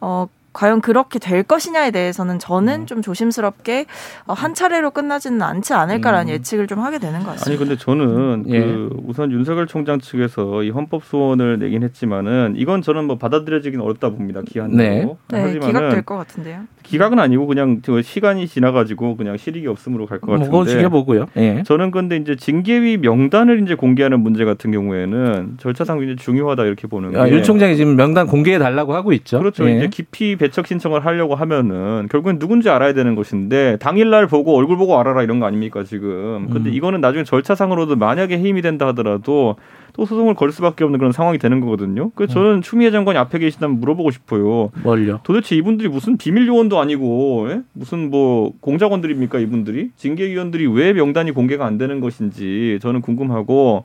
어, 0.00 0.26
과연 0.52 0.80
그렇게 0.80 1.18
될 1.18 1.42
것이냐에 1.42 1.90
대해서는 1.90 2.38
저는 2.38 2.82
음. 2.82 2.86
좀 2.86 3.02
조심스럽게 3.02 3.86
어, 4.26 4.32
한 4.32 4.54
차례로 4.54 4.90
끝나지는 4.90 5.40
않지 5.42 5.72
않을까라는 5.72 6.28
음. 6.28 6.34
예측을 6.34 6.66
좀 6.66 6.80
하게 6.80 6.98
되는 6.98 7.20
것 7.20 7.30
아니 7.30 7.38
같습니다. 7.38 7.64
근데 7.64 7.76
저는 7.76 8.44
예. 8.48 8.60
그 8.60 8.90
우선 9.06 9.32
윤석열 9.32 9.66
총장 9.66 9.98
측에서 10.00 10.62
이 10.62 10.70
헌법 10.70 11.04
소원을 11.04 11.58
내긴 11.58 11.82
했지만은 11.82 12.54
이건 12.56 12.82
저는 12.82 13.06
뭐 13.06 13.18
받아들여지긴 13.18 13.80
어렵다 13.80 14.10
봅니다 14.10 14.42
기한으로. 14.44 14.76
네. 14.76 15.08
네, 15.28 15.58
기각될 15.58 16.02
것 16.02 16.16
같은데요. 16.16 16.62
기각은 16.82 17.18
아니고 17.18 17.46
그냥 17.46 17.80
저 17.82 18.02
시간이 18.02 18.46
지나가지고 18.48 19.16
그냥 19.16 19.36
실익이 19.36 19.66
없음으로 19.66 20.06
갈것뭐 20.06 20.38
같은데. 20.38 20.50
그건 20.50 20.66
지켜보고요. 20.66 21.26
예. 21.36 21.62
저는 21.64 21.90
근데 21.90 22.16
이제 22.16 22.36
징계위 22.36 22.98
명단을 22.98 23.62
이제 23.62 23.74
공개하는 23.74 24.20
문제 24.20 24.44
같은 24.44 24.72
경우에는 24.72 25.58
절차상 25.58 25.98
굉장히 25.98 26.16
중요하다 26.16 26.64
이렇게 26.64 26.86
보는 26.86 27.12
게. 27.12 27.18
아, 27.18 27.28
윤 27.28 27.42
총장이 27.42 27.76
지금 27.76 27.96
명단 27.96 28.26
공개해 28.26 28.58
달라고 28.58 28.94
하고 28.94 29.12
있죠. 29.12 29.38
그렇죠. 29.38 29.68
예. 29.68 29.76
이제 29.76 29.88
기피 29.88 30.36
배척 30.42 30.66
신청을 30.66 31.06
하려고 31.06 31.36
하면은 31.36 32.08
결국엔 32.10 32.40
누군지 32.40 32.68
알아야 32.68 32.94
되는 32.94 33.14
것인데 33.14 33.76
당일날 33.78 34.26
보고 34.26 34.56
얼굴 34.56 34.76
보고 34.76 34.98
알아라 34.98 35.22
이런 35.22 35.38
거 35.38 35.46
아닙니까 35.46 35.84
지금. 35.84 36.48
근데 36.52 36.70
음. 36.70 36.74
이거는 36.74 37.00
나중에 37.00 37.22
절차상으로도 37.22 37.94
만약에 37.94 38.36
해임이 38.36 38.60
된다 38.60 38.88
하더라도 38.88 39.54
또 39.92 40.04
소송을 40.04 40.34
걸 40.34 40.50
수밖에 40.50 40.82
없는 40.82 40.98
그런 40.98 41.12
상황이 41.12 41.38
되는 41.38 41.60
거거든요. 41.60 42.10
음. 42.20 42.26
저는 42.26 42.62
추미애 42.62 42.90
장관이 42.90 43.16
앞에 43.18 43.38
계시다면 43.38 43.78
물어보고 43.78 44.10
싶어요. 44.10 44.70
뭘요? 44.82 45.20
도대체 45.22 45.54
이분들이 45.54 45.88
무슨 45.88 46.16
비밀 46.16 46.48
요원도 46.48 46.80
아니고 46.80 47.46
예? 47.50 47.60
무슨 47.72 48.10
뭐 48.10 48.52
공작원들입니까 48.60 49.38
이분들이 49.38 49.90
징계위원들이 49.94 50.66
왜 50.66 50.92
명단이 50.92 51.30
공개가 51.30 51.66
안 51.66 51.78
되는 51.78 52.00
것인지 52.00 52.80
저는 52.82 53.00
궁금하고 53.00 53.84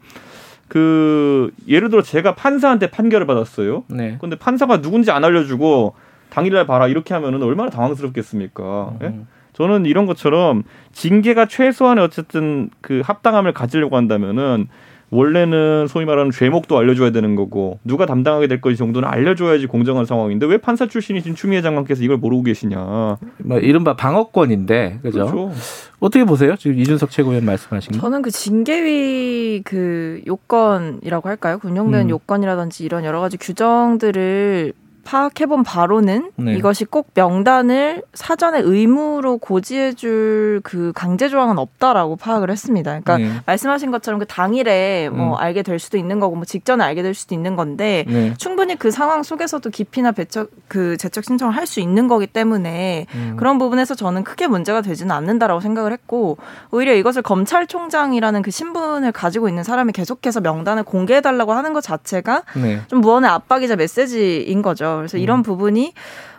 그 0.68 1.52
예를 1.68 1.92
들어 1.92 2.02
제가 2.02 2.34
판사한테 2.34 2.88
판결을 2.88 3.28
받았어요. 3.28 3.84
네. 3.90 4.18
근데 4.20 4.36
판사가 4.36 4.82
누군지 4.82 5.12
안 5.12 5.24
알려주고 5.24 5.94
당일날 6.30 6.68
봐라 6.68 6.88
이렇게 6.88 7.14
하면은 7.14 7.42
얼마나 7.44 7.70
당황스럽겠습니까? 7.70 8.94
예? 9.02 9.06
음. 9.08 9.28
저는 9.54 9.86
이런 9.86 10.06
것처럼 10.06 10.64
징계가 10.92 11.48
최소한의 11.48 12.04
어쨌든 12.04 12.70
그 12.82 13.02
합당함을 13.04 13.54
가지려고 13.54 13.98
한다면은 13.98 14.68
원래는 15.10 15.88
소위 15.88 16.06
말하는 16.06 16.32
죄목도 16.32 16.78
알려줘야 16.78 17.12
되는 17.12 17.36
거고 17.36 17.80
누가 17.86 18.06
담당하게 18.06 18.48
될 18.48 18.60
것이 18.60 18.76
정도는 18.76 19.08
알려줘야지 19.08 19.66
공정한 19.68 20.06
상황인데 20.06 20.46
왜 20.46 20.58
판사 20.58 20.86
출신이신 20.86 21.34
추미애 21.34 21.62
장관께서 21.62 22.04
이걸 22.04 22.18
모르고 22.18 22.44
계시냐? 22.44 23.18
뭐 23.38 23.60
이른바 23.60 23.96
방어권인데 23.96 25.00
그죠? 25.02 25.26
그렇죠. 25.26 25.52
어떻게 26.00 26.26
보세요? 26.26 26.56
지금 26.58 26.78
이준석 26.78 27.10
최고위원 27.10 27.46
말씀하신 27.46 27.94
거. 27.94 28.00
저는 28.00 28.22
그 28.22 28.32
징계위 28.32 29.62
그 29.64 30.22
요건이라고 30.28 31.30
할까요? 31.30 31.60
운영되는 31.64 32.08
음. 32.08 32.10
요건이라든지 32.10 32.84
이런 32.84 33.06
여러 33.06 33.22
가지 33.22 33.38
규정들을 33.38 34.74
파악해본 35.08 35.64
바로는 35.64 36.32
네. 36.36 36.56
이것이 36.56 36.84
꼭 36.84 37.12
명단을 37.14 38.04
사전에 38.14 38.60
의무로 38.60 39.38
고지해줄 39.38 40.62
그 40.64 40.92
강제 40.94 41.30
조항은 41.30 41.58
없다라고 41.58 42.18
파악을 42.18 42.50
했습니다. 42.50 43.00
그러니까 43.00 43.18
네. 43.18 43.32
말씀하신 43.46 43.92
것처럼 43.92 44.20
그 44.20 44.26
당일에 44.26 45.10
뭐 45.10 45.30
음. 45.30 45.36
알게 45.38 45.62
될 45.62 45.80
수도 45.80 45.98
있는 45.98 46.20
거고 46.20 46.36
뭐 46.36 46.44
직전에 46.44 46.84
알게 46.84 47.04
될 47.04 47.14
수도 47.14 47.36
있는 47.36 47.56
건데 47.56 48.04
네. 48.08 48.34
충분히 48.38 48.76
그 48.76 48.92
상황 48.92 49.24
속에서도 49.24 49.70
기피나 49.70 50.12
배척 50.12 50.50
그 50.68 50.98
재척 50.98 51.24
신청을 51.24 51.56
할 51.56 51.68
수 51.68 51.82
있는 51.82 52.08
거기 52.08 52.26
때문에 52.26 53.06
음. 53.14 53.36
그런 53.38 53.60
부분에서 53.60 53.94
저는 53.94 54.24
크게 54.24 54.48
문제가 54.48 54.82
되지는 54.82 55.12
않는다라고 55.12 55.60
생각을 55.60 55.92
했고 55.92 56.38
오히려 56.72 56.96
이것을 56.96 57.22
검찰총장이라는 57.22 58.42
그 58.42 58.50
신분을 58.50 59.12
가지고 59.12 59.50
있는 59.50 59.64
사람이 59.64 59.92
계속해서 59.92 60.40
명단을 60.40 60.84
공개해 60.84 61.22
달라고 61.22 61.54
하는 61.54 61.74
것 61.74 61.82
자체가 61.82 62.44
네. 62.56 62.82
좀 62.88 63.02
무언의 63.02 63.30
압박이자 63.30 63.76
메시지인 63.76 64.62
거죠. 64.62 64.97
그래서 64.98 65.18
이런 65.18 65.44
부분이 65.44 65.94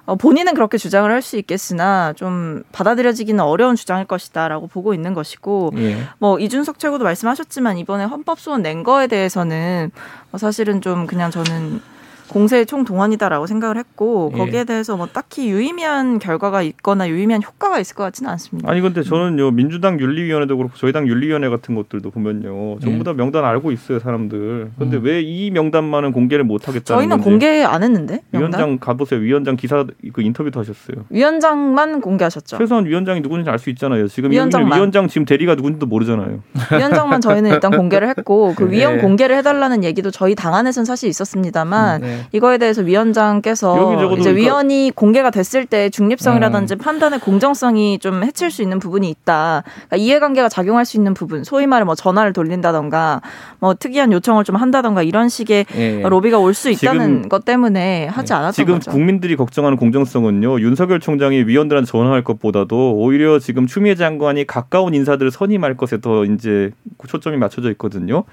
어, 0.06 0.14
본인은 0.16 0.54
그렇게 0.54 0.78
주장을 0.78 1.10
할 1.10 1.22
수 1.22 1.36
있겠으나 1.36 2.12
좀 2.14 2.62
받아들여지기는 2.72 3.42
어려운 3.44 3.76
주장일 3.76 4.06
것이다라고 4.06 4.68
보고 4.68 4.94
있는 4.94 5.12
것이고 5.12 5.72
예. 5.76 5.98
뭐 6.18 6.38
이준석 6.38 6.78
최고도 6.78 7.04
말씀하셨지만 7.04 7.76
이번에 7.76 8.04
헌법 8.04 8.40
소원 8.40 8.62
낸 8.62 8.82
거에 8.82 9.06
대해서는 9.08 9.90
뭐 10.30 10.38
사실은 10.38 10.80
좀 10.80 11.06
그냥 11.06 11.30
저는 11.30 11.80
공세의 12.28 12.66
총동원이다라고 12.66 13.47
생각을 13.47 13.76
했고 13.78 14.30
예. 14.35 14.38
거기에 14.38 14.64
대해서 14.64 14.97
뭐 14.97 15.06
딱히 15.06 15.49
유의미한 15.50 16.18
결과가 16.18 16.62
있거나 16.62 17.08
유의미한 17.08 17.42
효과가 17.42 17.78
있을 17.80 17.97
것 17.97 18.04
같지는 18.04 18.30
않습니다. 18.32 18.70
아니 18.70 18.80
근데 18.80 19.02
저는요 19.02 19.50
민주당 19.52 19.99
윤리위원회도 19.99 20.56
그렇고 20.56 20.75
저희 20.76 20.92
당 20.92 21.06
윤리위원회 21.08 21.49
같은 21.49 21.75
것들도 21.75 22.11
보면요 22.11 22.78
전부 22.80 22.99
네. 22.99 23.04
다 23.04 23.12
명단 23.14 23.44
알고 23.44 23.73
있어요 23.73 23.99
사람들. 23.99 24.70
근데 24.78 24.97
음. 24.99 25.04
왜이 25.04 25.50
명단만은 25.50 26.12
공개를 26.12 26.44
못 26.44 26.68
하겠다는 26.68 26.85
저희는 27.00 27.16
건지. 27.16 27.25
공개 27.28 27.62
안 27.64 27.82
했는데 27.82 28.23
명단 28.30 28.61
위원장 28.61 28.78
가보세요. 28.78 29.20
위원장 29.20 29.56
기사 29.56 29.85
그 30.12 30.23
인터뷰도 30.23 30.61
하셨어요. 30.61 31.04
위원장만 31.11 32.00
공개하셨죠. 32.00 32.58
최소한 32.58 32.87
위원장이 32.87 33.23
누군지 33.23 33.49
알 33.50 33.58
수 33.58 33.70
있잖아요. 33.70 34.06
지금 34.06 34.30
위원장만. 34.30 34.76
위원장 34.78 35.08
지금 35.08 35.25
대리가 35.25 35.54
누군지도 35.56 35.87
모르잖아요. 35.87 36.40
위원장만 36.70 37.20
저희는 37.20 37.50
일단 37.50 37.70
공개를 37.73 38.08
했고 38.08 38.54
그 38.56 38.64
네. 38.70 38.78
위원 38.78 38.99
공개를 38.99 39.37
해달라는 39.38 39.82
얘기도 39.82 40.11
저희 40.12 40.35
당 40.35 40.54
안에서는 40.54 40.85
사실 40.85 41.08
있었습니다만 41.08 42.00
네. 42.00 42.17
이거에 42.32 42.58
대해서 42.58 42.82
위원장께서 42.82 43.94
이제 43.94 44.06
그러니까- 44.06 44.30
위원이 44.30 44.92
공개가 44.94 45.30
됐을 45.30 45.66
때 45.66 45.90
중립성이라든지 45.90 46.75
음. 46.75 46.78
판단의 46.78 47.20
공정성이 47.20 47.98
좀 47.98 48.22
해칠 48.25 48.50
수 48.50 48.62
있는 48.62 48.78
부분이 48.78 49.08
있다. 49.10 49.62
그러니까 49.88 49.96
이해관계가 49.96 50.48
작용할 50.48 50.84
수 50.84 50.96
있는 50.96 51.14
부분, 51.14 51.44
소위 51.44 51.66
말해 51.66 51.84
뭐 51.84 51.94
전화를 51.94 52.32
돌린다던가 52.32 53.20
뭐 53.60 53.75
특이한 53.75 54.12
요청을 54.12 54.44
좀 54.44 54.56
한다던가 54.56 55.02
이런 55.02 55.28
식의 55.28 55.66
예. 55.76 56.02
로비가 56.08 56.38
올 56.38 56.54
수 56.54 56.70
있다는 56.70 57.06
지금- 57.18 57.28
것 57.28 57.44
때문에 57.44 58.06
하지 58.08 58.32
않았던 58.32 58.52
지금 58.52 58.75
거죠. 58.75 58.90
국민들이 58.90 59.37
걱정하는 59.37 59.76
공정성은요. 59.78 60.60
윤석열 60.60 60.98
총장이 61.00 61.42
위원들한테 61.44 61.88
전화할 61.90 62.25
것보다도 62.25 62.94
오히려 62.96 63.38
지금 63.38 63.66
추미애 63.66 63.94
장관이 63.94 64.46
가까운 64.46 64.94
인사들을 64.94 65.30
선임할 65.30 65.76
것에 65.76 66.00
더 66.00 66.25
이제 66.25 66.70
초점이 67.06 67.37
맞춰져 67.37 67.70
있거든요. 67.72 68.25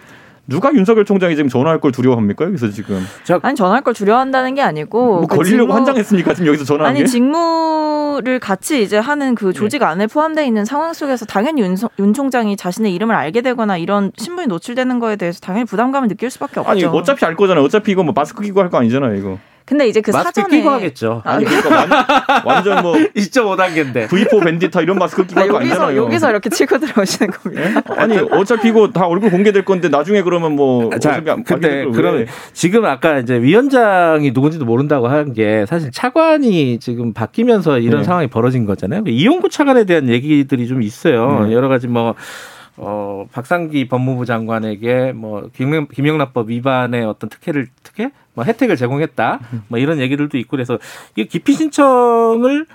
누가 0.47 0.71
윤석열 0.73 1.05
총장이 1.05 1.35
지금 1.35 1.49
전화할 1.49 1.79
걸 1.81 1.91
두려워합니까? 1.91 2.45
여기서 2.45 2.69
지금 2.69 3.03
아니 3.41 3.55
전화할 3.55 3.81
걸 3.81 3.93
두려워한다는 3.93 4.53
게 4.55 4.61
아니고 4.61 5.19
뭐그 5.21 5.35
걸리려고 5.37 5.63
직무- 5.69 5.73
환장했으니까 5.73 6.33
지금 6.35 6.47
여기서 6.47 6.65
전화한 6.65 6.93
게. 6.93 6.99
아니 7.01 7.09
직무를 7.09 8.39
같이 8.39 8.81
이제 8.83 8.97
하는 8.97 9.33
그 9.35 9.53
조직 9.53 9.81
안에 9.83 10.07
포함되어 10.07 10.43
있는 10.45 10.63
상황 10.65 10.93
속에서 10.93 11.25
당연히 11.25 11.61
윤, 11.61 11.75
소- 11.75 11.89
윤 11.99 12.13
총장이 12.13 12.57
자신의 12.57 12.93
이름을 12.93 13.15
알게 13.15 13.41
되거나 13.41 13.77
이런 13.77 14.11
신분이 14.17 14.47
노출되는 14.47 14.99
거에 14.99 15.15
대해서 15.15 15.39
당연히 15.39 15.65
부담감을 15.65 16.07
느낄 16.07 16.29
수밖에 16.29 16.59
없죠. 16.59 16.69
아니 16.71 16.85
어차피 16.85 17.25
알 17.25 17.35
거잖아요. 17.35 17.63
어차피 17.63 17.91
이거 17.91 18.03
뭐 18.03 18.13
마스크 18.15 18.43
끼고 18.43 18.59
할 18.61 18.69
거 18.69 18.77
아니잖아요. 18.77 19.15
이거. 19.15 19.37
근데 19.65 19.87
이제 19.87 19.99
그 20.01 20.11
마스크 20.11 20.41
사전에 20.41 20.57
끼고 20.57 20.69
하겠죠. 20.69 21.21
아, 21.25 21.33
아니 21.33 21.45
그러니까 21.45 22.41
완, 22.45 22.63
전뭐 22.63 22.93
2.5단계인데. 23.15 24.07
V4 24.07 24.43
밴디타 24.43 24.81
이런 24.81 24.97
마스크 24.97 25.25
끼고 25.25 25.39
아, 25.39 25.43
할거 25.43 25.55
여기서 25.55 25.73
아니잖아요. 25.73 26.03
여기서 26.03 26.29
이렇게 26.29 26.49
치고 26.49 26.77
들어오시는 26.79 27.31
겁니다. 27.31 27.81
아니 27.97 28.17
어차피 28.31 28.69
이거 28.69 28.89
다 28.91 29.07
얼굴 29.07 29.31
공개될 29.31 29.65
건데 29.65 29.89
나중에 29.89 30.21
그러면 30.21 30.51
뭐 30.55 30.89
자, 30.91 30.95
어차피 31.11 31.29
안- 31.31 31.43
근데 31.43 31.83
왜. 31.91 32.25
지금 32.53 32.85
아까 32.85 33.17
이제 33.19 33.41
위원장이 33.41 34.31
누군지도 34.31 34.65
모른다고 34.65 35.07
한 35.07 35.33
게 35.33 35.65
사실 35.67 35.89
차관이 35.91 36.77
지금 36.79 37.11
바뀌면서 37.11 37.79
이런 37.79 38.01
네. 38.01 38.03
상황이 38.05 38.27
벌어진 38.27 38.65
거잖아요. 38.65 39.03
이용구 39.07 39.49
차관에 39.49 39.83
대한 39.85 40.07
얘기들이 40.07 40.67
좀 40.67 40.81
있어요. 40.83 41.45
네. 41.47 41.53
여러 41.53 41.67
가지 41.67 41.87
뭐 41.87 42.13
어, 42.77 43.25
박상기 43.31 43.87
법무부 43.87 44.25
장관에게 44.25 45.13
뭐 45.13 45.49
김영, 45.53 45.87
김영란법 45.87 46.49
위반의 46.49 47.05
어떤 47.05 47.29
특혜를 47.29 47.67
특혜 47.83 48.11
뭐 48.33 48.43
혜택을 48.43 48.75
제공했다 48.75 49.39
뭐 49.69 49.79
이런 49.79 49.99
얘기들도 49.99 50.37
있고 50.39 50.51
그래서 50.51 50.77
이게 51.15 51.25
기피 51.27 51.53
신청을 51.53 52.65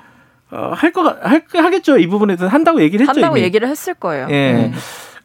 어, 0.52 0.73
할거 0.75 1.16
할 1.21 1.45
하겠죠 1.52 1.99
이 1.99 2.07
부분에 2.07 2.37
대해서 2.37 2.52
한다고 2.52 2.80
얘기를 2.80 3.07
했죠 3.07 3.19
한다고 3.21 3.37
이미. 3.37 3.47
얘기를 3.47 3.69
했을 3.69 3.95
거예요. 3.95 4.26
예. 4.30 4.52
네. 4.52 4.73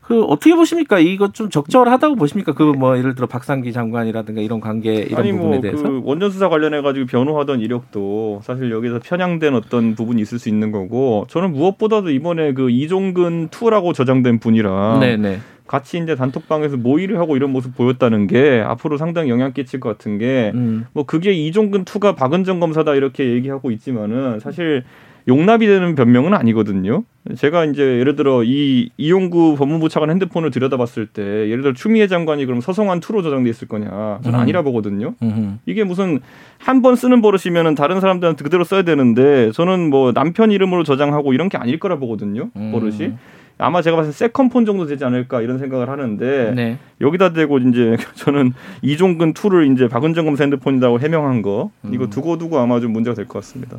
그 0.07 0.21
어떻게 0.23 0.53
보십니까? 0.55 0.99
이거 0.99 1.31
좀 1.31 1.49
적절하다고 1.49 2.15
보십니까? 2.15 2.53
그 2.53 2.75
뭐 2.75 2.97
예를 2.97 3.15
들어 3.15 3.25
박상기 3.27 3.71
장관이라든가 3.73 4.41
이런 4.41 4.59
관계 4.59 4.95
이런 4.95 5.19
아니 5.21 5.31
부분에 5.31 5.51
뭐 5.53 5.61
대해서. 5.61 5.83
그 5.83 6.01
원전 6.03 6.29
수사 6.29 6.49
관련해 6.49 6.81
가지고 6.81 7.05
변호하던 7.05 7.61
이력도 7.61 8.41
사실 8.43 8.69
여기서 8.71 8.99
편향된 9.03 9.55
어떤 9.55 9.95
부분이 9.95 10.21
있을 10.21 10.37
수 10.39 10.49
있는 10.49 10.71
거고 10.71 11.25
저는 11.29 11.53
무엇보다도 11.53 12.09
이번에 12.11 12.53
그 12.53 12.69
이종근 12.69 13.47
투라고 13.49 13.93
저장된 13.93 14.39
분이랑 14.39 14.99
네네. 14.99 15.39
같이 15.67 15.97
이제 15.97 16.15
단톡방에서 16.15 16.77
모의를 16.77 17.17
하고 17.17 17.35
이런 17.35 17.51
모습 17.51 17.75
보였다는 17.75 18.27
게 18.27 18.61
앞으로 18.65 18.97
상당히 18.97 19.29
영향 19.29 19.51
끼칠 19.53 19.79
것 19.79 19.89
같은 19.89 20.17
게 20.19 20.51
음. 20.53 20.85
뭐 20.93 21.05
그게 21.05 21.31
이종근 21.33 21.85
투가 21.85 22.13
박은정 22.15 22.59
검사다 22.59 22.93
이렇게 22.93 23.31
얘기하고 23.31 23.71
있지만은 23.71 24.39
사실 24.41 24.83
용납이 25.27 25.65
되는 25.65 25.95
변명은 25.95 26.33
아니거든요. 26.35 27.03
제가 27.35 27.65
이제 27.65 27.81
예를 27.81 28.15
들어 28.15 28.43
이 28.43 28.89
이용구 28.97 29.55
법무부 29.57 29.89
차관 29.89 30.11
핸드폰을 30.11 30.51
들여다봤을 30.51 31.07
때 31.07 31.23
예를 31.49 31.63
들어 31.63 31.73
추미애 31.73 32.05
장관이 32.07 32.45
그럼 32.45 32.61
서성한 32.61 32.99
투로 32.99 33.23
저장돼 33.23 33.49
있을 33.49 33.67
거냐? 33.67 34.19
저는 34.23 34.37
음. 34.37 34.41
아니라 34.41 34.61
보거든요. 34.61 35.15
음. 35.23 35.59
이게 35.65 35.83
무슨 35.83 36.19
한 36.59 36.81
번 36.83 36.95
쓰는 36.95 37.21
버릇이면은 37.21 37.73
다른 37.73 37.99
사람들한테 38.01 38.43
그대로 38.43 38.63
써야 38.63 38.83
되는데 38.83 39.51
저는 39.53 39.89
뭐 39.89 40.11
남편 40.13 40.51
이름으로 40.51 40.83
저장하고 40.83 41.33
이런 41.33 41.49
게 41.49 41.57
아닐 41.57 41.79
거라 41.79 41.97
보거든요. 41.97 42.49
음. 42.55 42.71
버릇이. 42.71 43.13
아마 43.57 43.81
제가 43.81 43.95
봤을 43.95 44.11
때 44.11 44.17
세컨폰 44.17 44.65
정도 44.65 44.85
되지 44.85 45.05
않을까 45.05 45.41
이런 45.41 45.59
생각을 45.59 45.89
하는데 45.89 46.51
네. 46.53 46.77
여기다 46.99 47.31
대고 47.31 47.59
이제 47.59 47.95
저는 48.15 48.51
이종근 48.81 49.33
투를 49.33 49.71
이제 49.71 49.87
박은정 49.87 50.25
검사 50.25 50.43
핸드폰이라고 50.43 50.99
해명한 50.99 51.41
거 51.41 51.71
이거 51.91 52.03
음. 52.03 52.09
두고 52.09 52.37
두고 52.37 52.59
아마 52.59 52.81
좀 52.81 52.91
문제가 52.91 53.15
될 53.15 53.25
것 53.25 53.39
같습니다. 53.39 53.77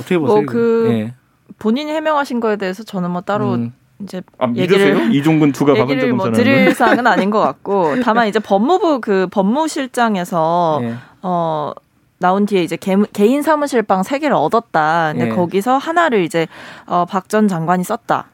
어떻게 0.00 0.18
보세요? 0.18 0.36
뭐 0.42 0.46
그- 0.46 0.88
예. 0.92 1.14
본인이 1.58 1.90
해명하신 1.92 2.40
거에 2.40 2.56
대해서 2.56 2.82
저는 2.82 3.10
뭐 3.10 3.20
따로 3.20 3.54
음. 3.54 3.72
이제 4.02 4.22
아 4.38 4.48
얘기를 4.56 4.94
믿으세요? 4.94 5.10
이종근 5.10 5.52
투가 5.52 5.72
얘기를 5.76 5.96
박은정 5.96 6.16
뭐 6.16 6.30
드릴 6.32 6.74
사항은 6.74 7.06
아닌 7.06 7.30
것 7.30 7.40
같고 7.40 7.96
다만 8.02 8.28
이제 8.28 8.38
법무부 8.38 9.00
그 9.00 9.26
법무실장에서 9.30 10.80
예. 10.82 10.94
어 11.22 11.72
나온 12.18 12.46
뒤에 12.46 12.62
이제 12.62 12.76
개, 12.76 12.96
개인 13.12 13.42
사무실 13.42 13.82
방 13.82 14.02
세 14.02 14.18
개를 14.18 14.36
얻었다. 14.36 15.12
근데 15.12 15.26
예. 15.30 15.34
거기서 15.34 15.78
하나를 15.78 16.22
이제 16.22 16.46
어, 16.86 17.04
박 17.06 17.28
전 17.28 17.48
장관이 17.48 17.84
썼다. 17.84 18.26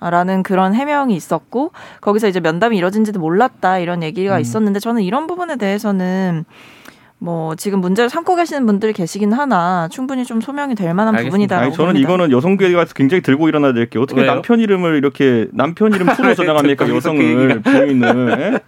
라는 0.00 0.44
그런 0.44 0.74
해명이 0.74 1.16
있었고 1.16 1.72
거기서 2.00 2.28
이제 2.28 2.38
면담이 2.38 2.76
이뤄진지도 2.76 3.18
몰랐다 3.18 3.78
이런 3.80 4.04
얘기가 4.04 4.36
음. 4.36 4.40
있었는데 4.40 4.78
저는 4.78 5.02
이런 5.02 5.26
부분에 5.26 5.56
대해서는 5.56 6.44
뭐 7.20 7.56
지금 7.56 7.80
문제를 7.80 8.08
삼고 8.08 8.36
계시는 8.36 8.64
분들이 8.64 8.92
계시긴 8.92 9.32
하나 9.32 9.88
충분히 9.90 10.24
좀 10.24 10.40
소명이 10.40 10.76
될 10.76 10.94
만한 10.94 11.16
알겠습니다. 11.16 11.30
부분이다라고 11.56 11.64
아니 11.66 11.74
저는 11.74 11.92
봅니다. 11.94 12.08
이거는 12.08 12.30
여성계가 12.30 12.84
굉장히 12.94 13.22
들고 13.22 13.48
일어나야 13.48 13.72
될 13.72 13.88
게 13.90 13.98
어떻게 13.98 14.20
왜요? 14.20 14.32
남편 14.34 14.60
이름을 14.60 14.96
이렇게 14.96 15.46
남편 15.52 15.92
이름 15.92 16.06
투로 16.14 16.34
저장합니까 16.36 16.84
그 16.86 16.94
여성을 16.94 17.60
부인을 17.62 18.30
예? 18.38 18.60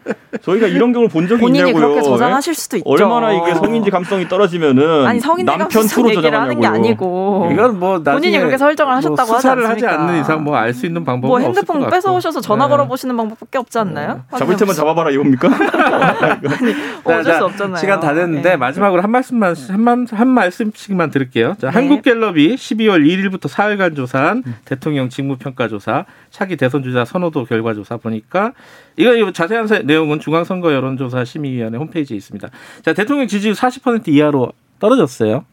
저희가 0.42 0.66
이런 0.66 0.92
경우를 0.92 1.10
본 1.10 1.28
적이 1.28 1.40
본인이 1.42 1.58
있냐고요 1.68 1.80
그렇게 1.88 1.98
예? 1.98 2.02
저장하실 2.02 2.54
수도 2.54 2.76
있죠. 2.78 2.88
얼마나 2.90 3.32
이게 3.32 3.54
성인지 3.54 3.90
감성이 3.90 4.26
떨어지면은 4.28 5.06
아니 5.06 5.20
성인지 5.20 5.44
남편 5.44 5.68
감수성 5.68 6.02
투로 6.04 6.10
얘기를 6.16 6.40
하는 6.40 6.58
게. 6.60 6.66
아니고 6.66 7.50
이건 7.52 7.78
뭐 7.78 8.02
본인이 8.02 8.36
그렇게 8.38 8.56
설정을 8.58 8.90
뭐 8.90 8.96
하셨다고 8.96 9.32
하지 9.32 9.42
수사를 9.42 9.68
하지? 9.68 9.86
않는 9.86 10.20
이상 10.22 10.42
뭐 10.42 10.56
알 10.56 10.74
수 10.74 10.86
있는 10.86 11.04
방법은 11.04 11.28
뭐 11.28 11.38
핸드폰 11.38 11.76
것 11.78 11.84
같고. 11.84 11.90
뺏어 11.94 12.14
오셔서 12.14 12.40
전화 12.40 12.64
네. 12.66 12.70
걸어 12.70 12.86
보시는 12.88 13.16
방법밖에 13.16 13.58
없지 13.58 13.78
않나요? 13.78 14.22
잡을 14.36 14.56
테면 14.56 14.74
잡아봐라 14.74 15.10
이겁니까? 15.10 15.48
뭐 17.04 17.14
어쩔 17.14 17.24
자, 17.24 17.32
수 17.34 17.38
자, 17.38 17.44
없잖아요. 17.44 17.76
시간 17.76 18.00
다 18.00 18.14
됐는데 18.14 18.39
네. 18.42 18.56
마지막으로 18.56 19.02
한 19.02 19.10
말씀만 19.10 19.54
한만 19.68 20.06
한 20.10 20.28
말씀씩만 20.28 21.10
드릴게요. 21.10 21.54
자, 21.60 21.68
네. 21.70 21.74
한국갤럽이 21.74 22.54
12월 22.56 23.04
1일부터 23.06 23.48
4일간 23.48 23.96
조사한 23.96 24.42
대통령 24.64 25.08
직무평가 25.08 25.68
조사, 25.68 26.04
차기 26.30 26.56
대선 26.56 26.82
주자 26.82 27.04
선호도 27.04 27.44
결과 27.44 27.74
조사 27.74 27.96
보니까 27.96 28.52
이거, 28.96 29.14
이거 29.14 29.32
자세한 29.32 29.66
사- 29.66 29.78
내용은 29.80 30.20
중앙선거 30.20 30.72
여론조사 30.72 31.24
심의위원회 31.24 31.78
홈페이지에 31.78 32.16
있습니다. 32.16 32.48
자, 32.82 32.92
대통령 32.92 33.26
지지율 33.26 33.54
40% 33.54 34.08
이하로 34.08 34.52
떨어졌어요. 34.78 35.44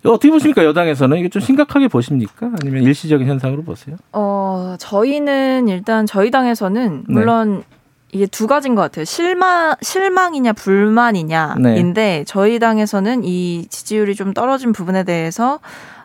이거 0.00 0.12
어떻게 0.12 0.30
보십니까 0.30 0.64
여당에서는 0.64 1.16
이게 1.18 1.28
좀 1.28 1.40
심각하게 1.42 1.88
보십니까? 1.88 2.50
아니면 2.62 2.82
일시적인 2.84 3.26
현상으로 3.26 3.62
보세요? 3.64 3.96
어, 4.12 4.76
저희는 4.78 5.68
일단 5.68 6.06
저희 6.06 6.30
당에서는 6.30 7.04
네. 7.08 7.12
물론 7.12 7.64
이게 8.16 8.26
두 8.26 8.46
가지인 8.46 8.74
것 8.74 8.80
같아요. 8.82 9.04
실망 9.04 9.74
실망이냐 9.82 10.54
불만이냐인데 10.54 12.24
저희 12.26 12.58
당에서는 12.58 13.22
이 13.24 13.66
지지율이 13.68 14.14
좀 14.14 14.32
떨어진 14.32 14.72
부분에 14.72 15.04
대해서 15.04 15.60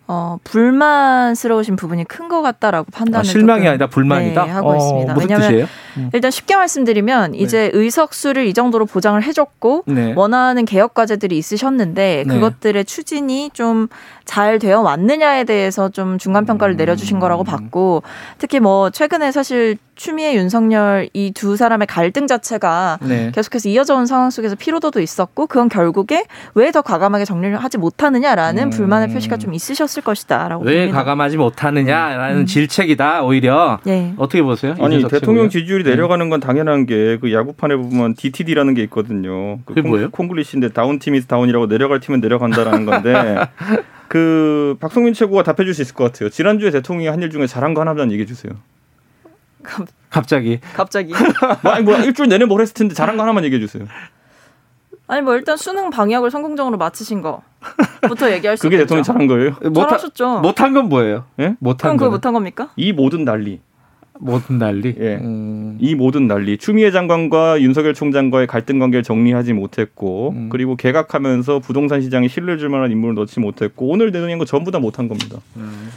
어, 0.08 0.38
불만스러우신 0.44 1.78
부분이 1.78 2.04
큰 2.06 2.28
것 2.28 2.42
같다라고 2.42 2.88
판단을 2.92 3.20
아, 3.20 3.24
실망이 3.24 3.62
조금, 3.62 3.70
아니라 3.72 3.88
불만이다. 3.88 4.46
네, 4.46 4.52
하고 4.52 4.72
어, 4.72 4.76
있습니다. 4.78 5.14
무슨 5.14 5.30
왜냐하면 5.30 5.50
뜻이에요? 5.50 5.68
일단 6.14 6.32
쉽게 6.32 6.56
말씀드리면 6.56 7.36
이제 7.36 7.70
의석수를 7.74 8.46
이 8.46 8.54
정도로 8.54 8.86
보장을 8.86 9.22
해줬고 9.22 9.84
네. 9.88 10.14
원하는 10.16 10.66
개혁 10.66 10.94
과제들이 10.94 11.38
있으셨는데 11.38 12.24
네. 12.28 12.34
그것들의 12.34 12.84
추진이 12.86 13.52
좀 13.54 13.88
잘 14.32 14.60
되어 14.60 14.80
왔느냐에 14.80 15.44
대해서 15.44 15.90
좀 15.90 16.18
중간 16.18 16.46
평가를 16.46 16.78
내려주신 16.78 17.20
거라고 17.20 17.44
봤고 17.44 18.02
특히 18.38 18.62
뭐 18.62 18.90
최근에 18.90 19.32
사실 19.34 19.78
추미애 20.02 20.34
윤석열 20.36 21.10
이 21.14 21.32
두 21.36 21.56
사람의 21.56 21.86
갈등 21.86 22.26
자체가 22.26 22.98
네. 23.04 23.32
계속해서 23.36 23.70
이어져 23.70 23.96
온 23.96 24.06
상황 24.08 24.32
속에서 24.32 24.56
피로도도 24.56 25.00
있었고 25.00 25.46
그건 25.48 25.70
결국에 25.70 26.26
왜 26.56 26.72
더 26.72 26.82
과감하게 26.82 27.26
정리를 27.26 27.56
하지 27.58 27.78
못하느냐라는 27.78 28.64
음. 28.64 28.70
불만의 28.72 29.10
표시가 29.14 29.38
좀 29.38 29.54
있으셨을 29.54 30.02
것이다라고 30.04 30.64
왜 30.64 30.80
봅니다. 30.86 30.98
가감하지 30.98 31.38
못하느냐라는 31.38 32.46
질책이다 32.48 33.24
오히려 33.24 33.80
네. 33.84 34.14
어떻게 34.18 34.42
보세요? 34.42 34.72
아니 34.80 34.96
이준석 34.96 35.12
대통령? 35.12 35.50
지지율이 35.50 35.84
내려가는 35.84 36.30
건 36.30 36.40
당연한 36.40 36.86
게 36.86 37.18
그 37.22 37.32
야구판에 37.34 37.76
보면 37.76 38.16
DTD라는 38.16 38.74
게 38.74 38.82
있거든요. 38.84 39.58
그 39.66 39.74
그게 39.76 39.82
뭐예요? 39.88 40.10
콩글리시인데 40.12 40.70
다운 40.70 40.98
팀이 40.98 41.28
다운이라고 41.28 41.68
내려갈 41.68 42.00
팀은 42.00 42.22
내려간다라는 42.22 42.86
건데 42.86 43.36
그 44.08 44.76
박성민 44.80 45.14
최고가 45.14 45.44
답해 45.44 45.66
줄 45.66 45.74
수 45.74 45.82
있을 45.82 45.94
것 45.96 46.06
같아요. 46.06 46.30
지난주에 46.30 46.72
대통령이 46.72 47.08
한 47.08 47.22
일 47.22 47.30
중에 47.30 47.46
잘한 47.48 47.74
거 47.74 47.82
하나만 47.82 48.12
얘기해 48.12 48.26
주세요. 48.26 48.54
갑자기 50.10 50.60
갑자기 50.74 51.14
뭐, 51.64 51.72
아니 51.72 51.84
뭐 51.84 51.96
일주일 51.98 52.30
내내 52.30 52.46
뭘 52.46 52.62
했을 52.62 52.74
텐데 52.74 52.94
잘한 52.94 53.18
거 53.18 53.24
하나만 53.24 53.44
얘기해 53.46 53.60
주세요. 53.60 53.86
아니 55.08 55.22
뭐 55.22 55.36
일단 55.36 55.58
수능 55.58 55.90
방역을 55.90 56.32
성공적으로 56.32 56.78
마치신 56.78 57.22
거부터 57.22 58.32
얘기할 58.32 58.58
수 58.58 58.64
그게 58.64 58.78
있겠죠. 58.78 58.96
대통령 58.96 59.04
잘한 59.04 59.28
거예요. 59.28 59.74
잘하셨죠. 59.74 60.40
못한 60.40 60.74
건 60.74 60.90
뭐예요? 60.90 61.26
예? 61.40 61.56
못한 61.60 61.90
그럼 61.90 61.98
그거 61.98 62.06
건 62.06 62.12
못한 62.14 62.34
겁니까? 62.34 62.70
이 62.76 62.94
모든 62.94 63.26
난리. 63.26 63.60
모든 64.22 64.60
난리. 64.60 64.96
예. 65.00 65.16
음. 65.16 65.78
이 65.80 65.96
모든 65.96 66.28
난리 66.28 66.58
추미애 66.58 66.92
장관과 66.92 67.60
윤석열 67.62 67.94
총장과의 67.94 68.46
갈등 68.48 68.78
관계를 68.80 69.02
정리하지 69.04 69.54
못했고 69.54 70.30
음. 70.36 70.50
그리고 70.52 70.76
개각하면서 70.76 71.60
부동산 71.60 72.02
시장에 72.02 72.28
신뢰를 72.28 72.60
줄 72.60 72.70
만한 72.70 72.92
인물을 72.92 73.16
넣지 73.16 73.40
못했고 73.40 73.88
오늘 73.90 74.12
내놓은 74.12 74.38
거 74.38 74.46
전부 74.46 74.70
다 74.72 74.80
못한 74.80 75.08
겁니다. 75.08 75.38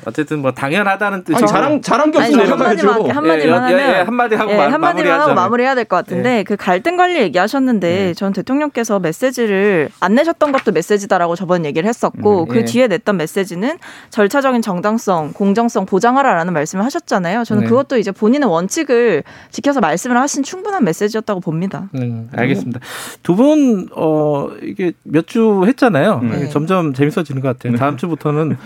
어쨌든 0.07 0.41
뭐 0.41 0.53
당연하다는 0.53 1.25
뜻이 1.25 1.37
아니 1.37 1.47
자랑 1.47 1.81
자랑 1.83 2.11
게 2.11 2.19
없으면. 2.19 2.51
한마디만, 2.51 3.11
한마디만 3.11 3.71
예, 3.71 3.75
예, 3.75 3.81
하면 3.83 3.91
예, 3.97 4.01
한마디 4.03 4.35
하고 4.37 4.51
예, 4.53 4.57
마- 4.57 4.73
한마디만. 4.73 5.21
하고 5.21 5.35
마무리해야 5.35 5.75
될 5.75 5.85
것 5.85 5.97
같은데 5.97 6.45
그 6.45 6.57
갈등 6.57 6.97
관리 6.97 7.21
얘기하셨는데 7.21 8.15
전 8.15 8.33
대통령께서 8.33 8.99
메시지를 9.01 9.91
안 10.01 10.15
내셨던 10.15 10.51
것도 10.53 10.73
메시지다라고 10.73 11.37
저번 11.37 11.65
얘기를 11.67 11.87
했었고 11.89 12.45
음, 12.45 12.49
그 12.49 12.59
예. 12.61 12.65
뒤에 12.65 12.87
냈던 12.89 13.19
메시지는 13.19 13.77
절차적인 14.11 14.63
정당성, 14.63 15.33
공정성 15.35 15.85
보장하라라는 15.87 16.53
말씀을 16.55 16.85
하셨잖아요. 16.87 17.45
저는 17.45 17.65
네. 17.65 17.69
그것도 17.69 17.99
이제 17.99 18.13
본인의 18.15 18.49
원칙을 18.49 19.23
지켜서 19.51 19.81
말씀을 19.81 20.17
하신 20.17 20.43
충분한 20.43 20.85
메시지였다고 20.85 21.41
봅니다. 21.41 21.91
음, 21.95 22.29
알겠습니다. 22.35 22.81
두 23.23 23.37
분, 23.37 23.89
어, 23.95 24.49
이게 24.63 24.93
몇 25.03 25.25
주 25.27 25.65
했잖아요. 25.67 26.21
네. 26.21 26.49
점점 26.49 26.93
재밌어지는 26.95 27.41
것 27.43 27.49
같아요. 27.49 27.77
다음 27.77 27.97
주부터는 27.97 28.57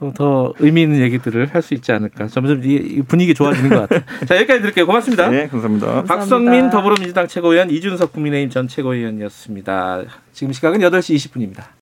어, 0.00 0.12
더 0.16 0.52
의미 0.58 0.82
있는 0.82 1.00
얘기들을 1.00 1.50
할 1.52 1.62
수 1.62 1.74
있지 1.74 1.92
않을까. 1.92 2.26
점점 2.28 2.62
이, 2.64 2.74
이 2.74 3.02
분위기 3.02 3.34
좋아지는 3.34 3.70
것 3.70 3.80
같아요. 3.88 4.00
자, 4.26 4.36
여기까지 4.36 4.60
드릴게요. 4.62 4.86
고맙습니다. 4.86 5.28
네, 5.28 5.46
감사합니다. 5.48 6.02
박성민 6.04 6.70
더불어민주당 6.70 7.26
최고위원 7.28 7.70
이준석 7.70 8.12
국민의힘 8.12 8.50
전 8.50 8.66
최고위원이었습니다. 8.68 10.02
지금 10.32 10.52
시각은 10.52 10.80
8시 10.80 11.14
20분입니다. 11.16 11.64